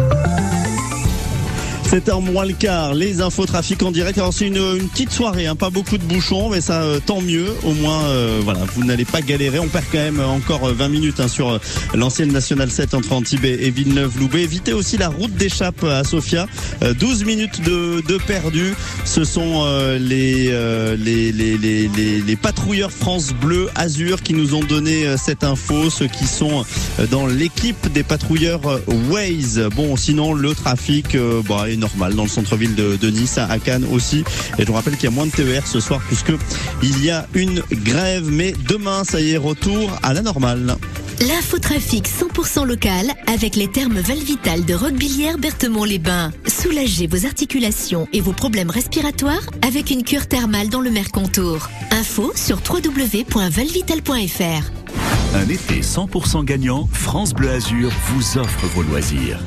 7h 1.88 2.22
moins 2.22 2.44
le 2.44 2.54
quart, 2.54 2.94
les 2.94 3.20
infos 3.20 3.46
trafic 3.46 3.82
en 3.82 3.90
direct. 3.90 4.18
Alors 4.18 4.32
c'est 4.32 4.46
une, 4.46 4.56
une 4.56 4.88
petite 4.88 5.12
soirée, 5.12 5.46
hein, 5.46 5.54
pas 5.54 5.70
beaucoup 5.70 5.98
de 5.98 6.02
bouchons, 6.04 6.50
mais 6.50 6.60
ça 6.60 6.82
euh, 6.82 6.98
tant 7.04 7.20
mieux. 7.20 7.46
Au 7.62 7.72
moins, 7.74 8.02
euh, 8.04 8.40
voilà, 8.42 8.60
vous 8.74 8.84
n'allez 8.84 9.04
pas 9.04 9.20
galérer. 9.20 9.58
On 9.58 9.68
perd 9.68 9.84
quand 9.92 9.98
même 9.98 10.20
encore 10.20 10.64
euh, 10.68 10.72
20 10.72 10.88
minutes 10.88 11.20
hein, 11.20 11.28
sur 11.28 11.50
euh, 11.52 11.58
l'ancienne 11.94 12.32
Nationale 12.32 12.70
7 12.70 12.94
entre 12.94 13.12
Antibes 13.12 13.44
et 13.44 13.70
Villeneuve-Loubet. 13.70 14.42
Évitez 14.42 14.72
aussi 14.72 14.96
la 14.96 15.08
route 15.08 15.34
d'échappe 15.34 15.84
à 15.84 16.02
Sofia. 16.04 16.46
Euh, 16.82 16.94
12 16.94 17.24
minutes 17.24 17.62
de, 17.62 18.02
de 18.06 18.18
perdu. 18.18 18.74
Ce 19.04 19.24
sont 19.24 19.62
euh, 19.64 19.98
les, 19.98 20.48
euh, 20.50 20.96
les, 20.96 21.32
les, 21.32 21.56
les, 21.58 21.88
les, 21.88 22.36
patrouilleurs 22.36 22.90
France 22.90 23.32
Bleu 23.32 23.68
Azur 23.74 24.22
qui 24.22 24.34
nous 24.34 24.54
ont 24.54 24.62
donné 24.64 25.06
euh, 25.06 25.16
cette 25.16 25.44
info, 25.44 25.90
ceux 25.90 26.06
qui 26.08 26.26
sont 26.26 26.64
euh, 26.98 27.06
dans 27.06 27.26
l'équipe 27.26 27.92
des 27.92 28.02
patrouilleurs 28.02 28.66
euh, 28.66 28.80
Waze. 29.10 29.60
Bon, 29.76 29.96
sinon 29.96 30.34
le 30.34 30.54
trafic 30.54 31.14
euh, 31.14 31.42
bah, 31.48 31.66
est 31.74 31.76
normal 31.76 32.14
dans 32.14 32.24
le 32.24 32.28
centre-ville 32.28 32.74
de, 32.74 32.96
de 32.96 33.10
Nice, 33.10 33.38
à 33.38 33.58
Cannes 33.58 33.86
aussi. 33.92 34.24
Et 34.58 34.62
je 34.62 34.66
vous 34.66 34.72
rappelle 34.72 34.94
qu'il 34.94 35.04
y 35.04 35.08
a 35.08 35.10
moins 35.10 35.26
de 35.26 35.30
TER 35.30 35.66
ce 35.66 35.80
soir 35.80 36.00
puisque 36.06 36.32
il 36.82 37.04
y 37.04 37.10
a 37.10 37.26
une 37.34 37.62
grève. 37.70 38.30
Mais 38.30 38.54
demain, 38.68 39.04
ça 39.04 39.20
y 39.20 39.32
est, 39.32 39.36
retour 39.36 39.90
à 40.02 40.14
la 40.14 40.22
normale. 40.22 40.76
L'infotrafic 41.20 42.08
100% 42.08 42.66
local 42.66 43.06
avec 43.26 43.56
les 43.56 43.68
thermes 43.68 44.00
Valvital 44.00 44.64
de 44.64 44.74
Roquebillière 44.74 45.38
Berthemont-les-Bains. 45.38 46.32
Soulagez 46.46 47.06
vos 47.06 47.24
articulations 47.24 48.08
et 48.12 48.20
vos 48.20 48.32
problèmes 48.32 48.70
respiratoires 48.70 49.46
avec 49.66 49.90
une 49.90 50.02
cure 50.02 50.26
thermale 50.26 50.68
dans 50.68 50.80
le 50.80 50.90
Mercontour. 50.90 51.70
Info 51.92 52.32
sur 52.34 52.60
www.valvital.fr. 52.68 54.70
Un 55.34 55.48
été 55.48 55.80
100% 55.80 56.44
gagnant, 56.44 56.88
France 56.92 57.32
Bleu 57.32 57.50
Azur 57.50 57.90
vous 58.08 58.38
offre 58.38 58.66
vos 58.74 58.82
loisirs. 58.82 59.38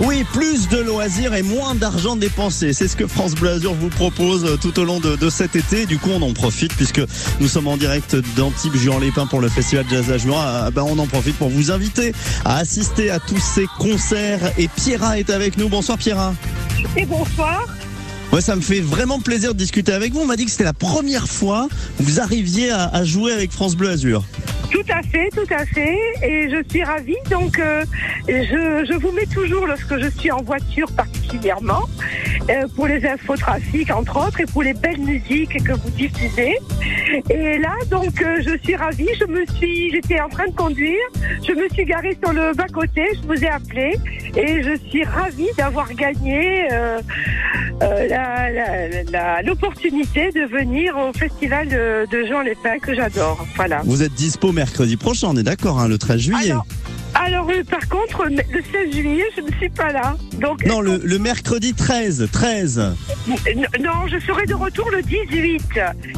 Oui, 0.00 0.24
plus 0.32 0.68
de 0.68 0.78
loisirs 0.78 1.34
et 1.34 1.42
moins 1.42 1.74
d'argent 1.74 2.16
dépensé. 2.16 2.72
C'est 2.72 2.88
ce 2.88 2.96
que 2.96 3.06
France 3.06 3.34
Bleu 3.34 3.50
Azur 3.50 3.74
vous 3.74 3.88
propose 3.88 4.44
euh, 4.44 4.56
tout 4.56 4.78
au 4.78 4.84
long 4.84 5.00
de, 5.00 5.16
de 5.16 5.30
cet 5.30 5.56
été. 5.56 5.86
Du 5.86 5.98
coup, 5.98 6.10
on 6.10 6.22
en 6.22 6.32
profite 6.32 6.74
puisque 6.74 7.00
nous 7.40 7.48
sommes 7.48 7.68
en 7.68 7.76
direct 7.76 8.16
d'Antibes 8.36 8.74
Juan 8.74 9.00
Lépin 9.00 9.26
pour 9.26 9.40
le 9.40 9.48
festival 9.48 9.84
Jazz 9.90 10.10
à 10.10 10.18
Juan. 10.18 10.38
Ah, 10.38 10.70
ben, 10.72 10.82
on 10.82 10.98
en 10.98 11.06
profite 11.06 11.36
pour 11.36 11.48
vous 11.48 11.70
inviter 11.70 12.12
à 12.44 12.56
assister 12.56 13.10
à 13.10 13.20
tous 13.20 13.40
ces 13.40 13.66
concerts. 13.78 14.52
Et 14.58 14.68
Pierra 14.68 15.18
est 15.18 15.30
avec 15.30 15.56
nous. 15.58 15.68
Bonsoir 15.68 15.96
Pierra. 15.96 16.34
Et 16.96 17.06
bonsoir. 17.06 17.66
Ouais, 18.32 18.40
ça 18.40 18.56
me 18.56 18.60
fait 18.60 18.80
vraiment 18.80 19.20
plaisir 19.20 19.54
de 19.54 19.58
discuter 19.58 19.92
avec 19.92 20.12
vous. 20.12 20.20
On 20.20 20.26
m'a 20.26 20.36
dit 20.36 20.44
que 20.44 20.50
c'était 20.50 20.64
la 20.64 20.72
première 20.72 21.28
fois 21.28 21.68
que 21.98 22.02
vous 22.02 22.20
arriviez 22.20 22.70
à, 22.70 22.86
à 22.88 23.04
jouer 23.04 23.32
avec 23.32 23.52
France 23.52 23.76
Bleu 23.76 23.90
Azur. 23.90 24.24
Tout 24.74 24.82
à 24.92 25.02
fait, 25.02 25.28
tout 25.30 25.54
à 25.54 25.64
fait. 25.64 25.96
Et 26.24 26.50
je 26.50 26.60
suis 26.68 26.82
ravie. 26.82 27.14
Donc, 27.30 27.60
euh, 27.60 27.84
je, 28.26 28.84
je 28.84 28.98
vous 28.98 29.12
mets 29.12 29.26
toujours 29.26 29.68
lorsque 29.68 29.96
je 29.98 30.08
suis 30.08 30.32
en 30.32 30.42
voiture 30.42 30.90
particulièrement. 30.96 31.82
Euh, 32.50 32.66
pour 32.74 32.86
les 32.86 33.04
infotrafics, 33.06 33.90
entre 33.90 34.26
autres, 34.26 34.40
et 34.40 34.46
pour 34.46 34.62
les 34.62 34.74
belles 34.74 35.00
musiques 35.00 35.62
que 35.62 35.72
vous 35.72 35.90
diffusez. 35.90 36.56
Et 37.30 37.58
là, 37.58 37.74
donc, 37.90 38.20
euh, 38.22 38.36
je 38.40 38.56
suis 38.62 38.76
ravie. 38.76 39.08
Je 39.20 39.26
me 39.26 39.44
suis, 39.56 39.90
j'étais 39.90 40.20
en 40.20 40.28
train 40.28 40.46
de 40.46 40.54
conduire. 40.54 41.00
Je 41.46 41.52
me 41.52 41.68
suis 41.68 41.84
garée 41.84 42.16
sur 42.22 42.32
le 42.32 42.54
bas-côté. 42.54 43.02
Je 43.14 43.26
vous 43.26 43.44
ai 43.44 43.48
appelé. 43.48 43.96
Et 44.36 44.62
je 44.62 44.76
suis 44.88 45.04
ravie 45.04 45.48
d'avoir 45.56 45.92
gagné 45.94 46.68
euh, 46.72 47.00
euh, 47.82 49.42
l'opportunité 49.44 50.30
de 50.32 50.46
venir 50.46 50.96
au 50.96 51.12
festival 51.12 51.68
de, 51.68 52.06
de 52.10 52.26
Jean 52.26 52.42
Lépin 52.42 52.78
que 52.78 52.94
j'adore. 52.94 53.46
Voilà. 53.56 53.82
Vous 53.84 54.02
êtes 54.02 54.14
dispo 54.14 54.52
mercredi 54.52 54.96
prochain, 54.96 55.28
on 55.30 55.36
est 55.36 55.42
d'accord, 55.42 55.78
hein, 55.80 55.88
le 55.88 55.98
13 55.98 56.20
juillet. 56.20 56.50
Alors, 56.50 56.66
euh, 57.16 57.62
par 57.70 57.88
contre, 57.88 58.24
le 58.28 58.62
16 58.72 58.92
juillet, 58.94 59.24
je 59.36 59.42
ne 59.42 59.50
suis 59.58 59.68
pas 59.68 59.92
là. 59.92 60.16
Donc, 60.40 60.64
Non, 60.66 60.80
le, 60.80 61.00
le 61.02 61.18
mercredi 61.18 61.72
13, 61.74 62.28
13. 62.32 62.92
N- 63.46 63.66
Non, 63.80 64.06
je 64.10 64.18
serai 64.26 64.46
de 64.46 64.54
retour 64.54 64.90
le 64.90 65.02
18. 65.02 65.62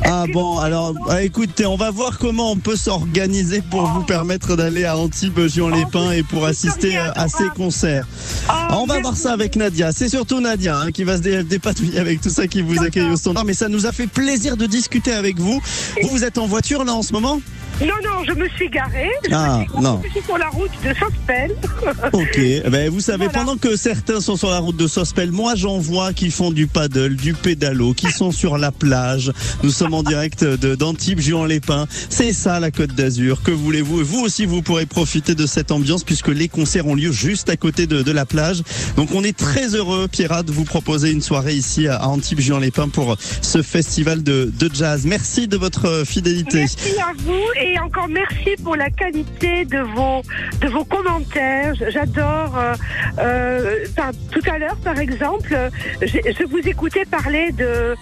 Ah 0.05 0.25
bon, 0.33 0.59
alors 0.59 0.95
ah, 1.09 1.23
écoutez, 1.23 1.67
on 1.67 1.77
va 1.77 1.91
voir 1.91 2.19
comment 2.19 2.51
on 2.53 2.57
peut 2.57 2.77
s'organiser 2.77 3.63
pour 3.71 3.87
vous 3.87 4.03
permettre 4.03 4.57
d'aller 4.57 4.85
à 4.85 4.97
Antibes, 4.97 5.47
Juan-les-Pins 5.47 6.13
et 6.13 6.23
pour 6.23 6.47
assister 6.47 6.97
à, 6.97 7.13
à 7.13 7.29
ces 7.29 7.49
concerts. 7.55 8.07
Ah, 8.49 8.79
on 8.81 8.87
va 8.87 9.01
voir 9.01 9.17
ça 9.17 9.33
avec 9.33 9.57
Nadia. 9.57 9.93
C'est 9.93 10.09
surtout 10.09 10.41
Nadia 10.41 10.79
hein, 10.79 10.93
qui 10.93 11.05
va 11.05 11.17
se 11.19 11.23
dé- 11.23 11.43
dépatouiller 11.45 11.99
avec 11.99 12.21
tout 12.21 12.31
ça 12.31 12.47
qui 12.47 12.63
vous 12.63 12.83
accueille 12.83 13.11
au 13.11 13.17
standard. 13.17 13.45
Mais 13.45 13.55
ça 13.55 13.69
nous 13.69 13.87
a 13.87 13.93
fait 13.93 14.07
plaisir 14.07 14.57
de 14.57 14.67
discuter 14.67 15.13
avec 15.13 15.39
vous. 15.39 15.61
Vous, 16.03 16.09
vous 16.09 16.25
êtes 16.25 16.39
en 16.39 16.47
voiture 16.47 16.85
là 16.85 16.95
en 16.95 17.03
ce 17.03 17.13
moment? 17.13 17.41
Non, 17.81 17.95
non, 18.03 18.25
je 18.27 18.33
me 18.33 18.49
suis 18.49 18.71
garée. 18.71 19.11
Ah, 19.31 19.61
non. 19.81 20.01
Je 20.05 20.11
suis 20.11 20.23
sur 20.23 20.39
la 20.39 20.49
route 20.49 20.71
de 20.83 20.95
Sospel. 20.95 21.55
Ok, 22.13 22.39
Eh 22.39 22.63
ben, 22.71 22.91
vous 22.91 23.01
savez, 23.01 23.29
pendant 23.29 23.57
que 23.57 23.77
certains 23.77 24.21
sont 24.21 24.37
sur 24.37 24.49
la 24.51 24.59
route 24.59 24.77
de 24.77 24.87
Sospel, 24.87 25.31
moi 25.31 25.55
j'en 25.57 25.79
vois 25.79 26.13
qui 26.13 26.31
font 26.31 26.51
du 26.51 26.67
paddle, 26.67 27.17
du 27.17 27.35
pédalo, 27.35 27.93
qui 27.95 28.11
sont 28.11 28.31
sur 28.33 28.57
la 28.59 28.73
plage. 28.73 29.31
Nous 29.63 29.71
sommes 29.71 29.95
en 29.95 30.03
direct 30.03 30.43
de 30.45 30.75
d'Antibes, 30.75 31.21
Juan-les-Pins. 31.21 31.87
C'est 32.09 32.33
ça 32.33 32.61
la 32.61 32.71
Côte 32.71 32.95
d'Azur. 32.95 33.43
Que 33.43 33.51
voulez-vous? 33.51 34.05
Vous 34.05 34.21
aussi, 34.21 34.47
vous 34.47 34.63
pourrez 34.63 34.87
profiter 34.87 35.35
de 35.35 35.47
cette 35.47 35.71
ambiance 35.71 36.05
puisque 36.05 36.29
les 36.29 36.49
concerts 36.49 36.87
ont 36.87 36.95
lieu 36.95 37.13
juste 37.13 37.51
à 37.51 37.57
côté 37.57 37.87
de, 37.87 38.03
de 38.03 38.13
la 38.13 38.25
plage. 38.25 38.63
Donc 38.97 39.11
on 39.15 39.23
est 39.23 39.37
très 39.37 39.75
heureux, 39.75 40.09
Pierrat, 40.09 40.43
de 40.43 40.53
vous 40.53 40.65
proposer 40.65 41.11
une 41.11 41.23
soirée 41.23 41.55
ici 41.55 41.89
à 41.89 42.07
Antibes, 42.09 42.41
Juan-les-Pins 42.41 42.89
pour 42.89 43.17
ce 43.43 43.63
festival 43.63 44.23
de, 44.23 44.51
de 44.59 44.71
jazz. 44.73 45.03
Merci 45.05 45.47
de 45.49 45.57
votre 45.57 46.05
fidélité. 46.07 46.61
Merci 46.61 46.99
à 47.01 47.13
vous 47.19 47.33
et 47.61 47.66
encore 47.79 48.09
merci 48.09 48.57
pour 48.63 48.77
la 48.77 48.91
qualité 48.91 49.65
de 49.65 49.79
vos 49.79 50.23
de 50.61 50.69
vos 50.69 50.85
commentaires. 50.85 51.75
J'adore. 51.89 52.57
euh, 52.57 52.75
euh, 53.19 53.85
tout 54.31 54.51
à 54.51 54.59
l'heure, 54.59 54.77
par 54.85 54.99
exemple, 54.99 55.55
je 56.03 56.45
vous 56.45 56.69
écoutais 56.69 57.05
parler 57.05 57.53
de 57.53 57.97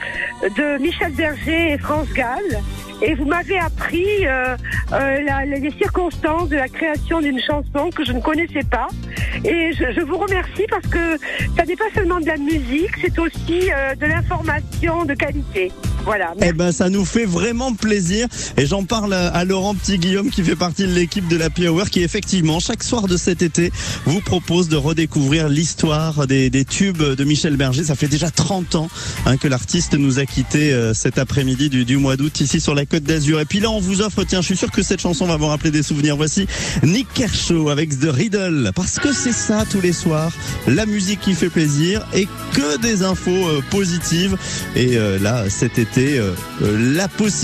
de 0.58 0.78
Michel 0.78 1.12
Berger 1.12 1.72
et 1.72 1.78
France 1.78 2.08
Gall. 2.14 2.48
Et 3.02 3.14
vous 3.14 3.24
m'avez 3.24 3.58
appris 3.58 4.26
euh, 4.26 4.56
euh, 4.92 5.18
les 5.46 5.70
circonstances 5.72 6.48
de 6.48 6.56
la 6.56 6.68
création 6.68 7.20
d'une 7.20 7.40
chanson 7.40 7.90
que 7.94 8.04
je 8.04 8.12
ne 8.12 8.20
connaissais 8.20 8.64
pas. 8.70 8.88
Et 9.44 9.72
je, 9.72 9.92
je 9.94 10.00
vous 10.00 10.16
remercie 10.16 10.64
parce 10.70 10.86
que 10.86 11.18
ça 11.56 11.64
n'est 11.64 11.76
pas 11.76 11.90
seulement 11.94 12.20
de 12.20 12.26
la 12.26 12.36
musique, 12.36 12.90
c'est 13.00 13.18
aussi 13.18 13.70
euh, 13.70 13.94
de 13.94 14.06
l'information 14.06 15.04
de 15.04 15.14
qualité. 15.14 15.72
Voilà. 16.04 16.34
Eh 16.42 16.52
ben, 16.52 16.70
ça 16.70 16.90
nous 16.90 17.04
fait 17.04 17.24
vraiment 17.24 17.74
plaisir. 17.74 18.28
Et 18.58 18.66
j'en 18.66 18.84
parle 18.84 19.14
à 19.14 19.28
à 19.28 19.44
Laurent 19.44 19.74
Petit-Guillaume 19.74 20.30
qui 20.30 20.42
fait 20.42 20.54
partie 20.54 20.86
de 20.86 20.92
l'équipe 20.92 21.26
de 21.28 21.36
la 21.36 21.48
Hour 21.68 21.90
qui 21.90 22.02
effectivement, 22.02 22.60
chaque 22.60 22.82
soir 22.82 23.08
de 23.08 23.16
cet 23.16 23.42
été, 23.42 23.72
vous 24.04 24.20
propose 24.20 24.68
de 24.68 24.76
redécouvrir 24.76 25.48
l'histoire 25.48 26.26
des, 26.26 26.50
des 26.50 26.64
tubes 26.64 27.02
de 27.02 27.24
Michel 27.24 27.56
Berger. 27.56 27.84
Ça 27.84 27.94
fait 27.94 28.08
déjà 28.08 28.30
30 28.30 28.74
ans 28.76 28.88
hein, 29.26 29.36
que 29.36 29.48
l'artiste 29.48 29.94
nous 29.94 30.18
a 30.18 30.26
quittés 30.26 30.72
euh, 30.72 30.94
cet 30.94 31.18
après-midi 31.18 31.68
du, 31.68 31.84
du 31.84 31.96
mois 31.96 32.16
d'août 32.16 32.40
ici 32.40 32.60
sur 32.60 32.74
la 32.74 32.86
D'Azur. 33.02 33.40
Et 33.40 33.44
puis 33.44 33.60
là, 33.60 33.70
on 33.70 33.80
vous 33.80 34.00
offre, 34.00 34.24
tiens, 34.24 34.40
je 34.40 34.46
suis 34.46 34.56
sûr 34.56 34.70
que 34.70 34.82
cette 34.82 35.00
chanson 35.00 35.26
va 35.26 35.36
vous 35.36 35.46
rappeler 35.46 35.70
des 35.70 35.82
souvenirs. 35.82 36.16
Voici 36.16 36.46
Nick 36.82 37.08
Kershaw 37.14 37.68
avec 37.68 37.98
The 37.98 38.10
Riddle. 38.10 38.70
Parce 38.74 38.98
que 38.98 39.12
c'est 39.12 39.32
ça 39.32 39.64
tous 39.70 39.80
les 39.80 39.92
soirs, 39.92 40.32
la 40.66 40.86
musique 40.86 41.20
qui 41.20 41.34
fait 41.34 41.48
plaisir 41.48 42.06
et 42.14 42.28
que 42.52 42.78
des 42.78 43.02
infos 43.02 43.30
euh, 43.30 43.62
positives. 43.70 44.36
Et 44.76 44.96
euh, 44.96 45.18
là, 45.18 45.48
cet 45.50 45.78
été, 45.78 46.18
euh, 46.18 46.32
la 46.60 47.08
possibilité 47.08 47.34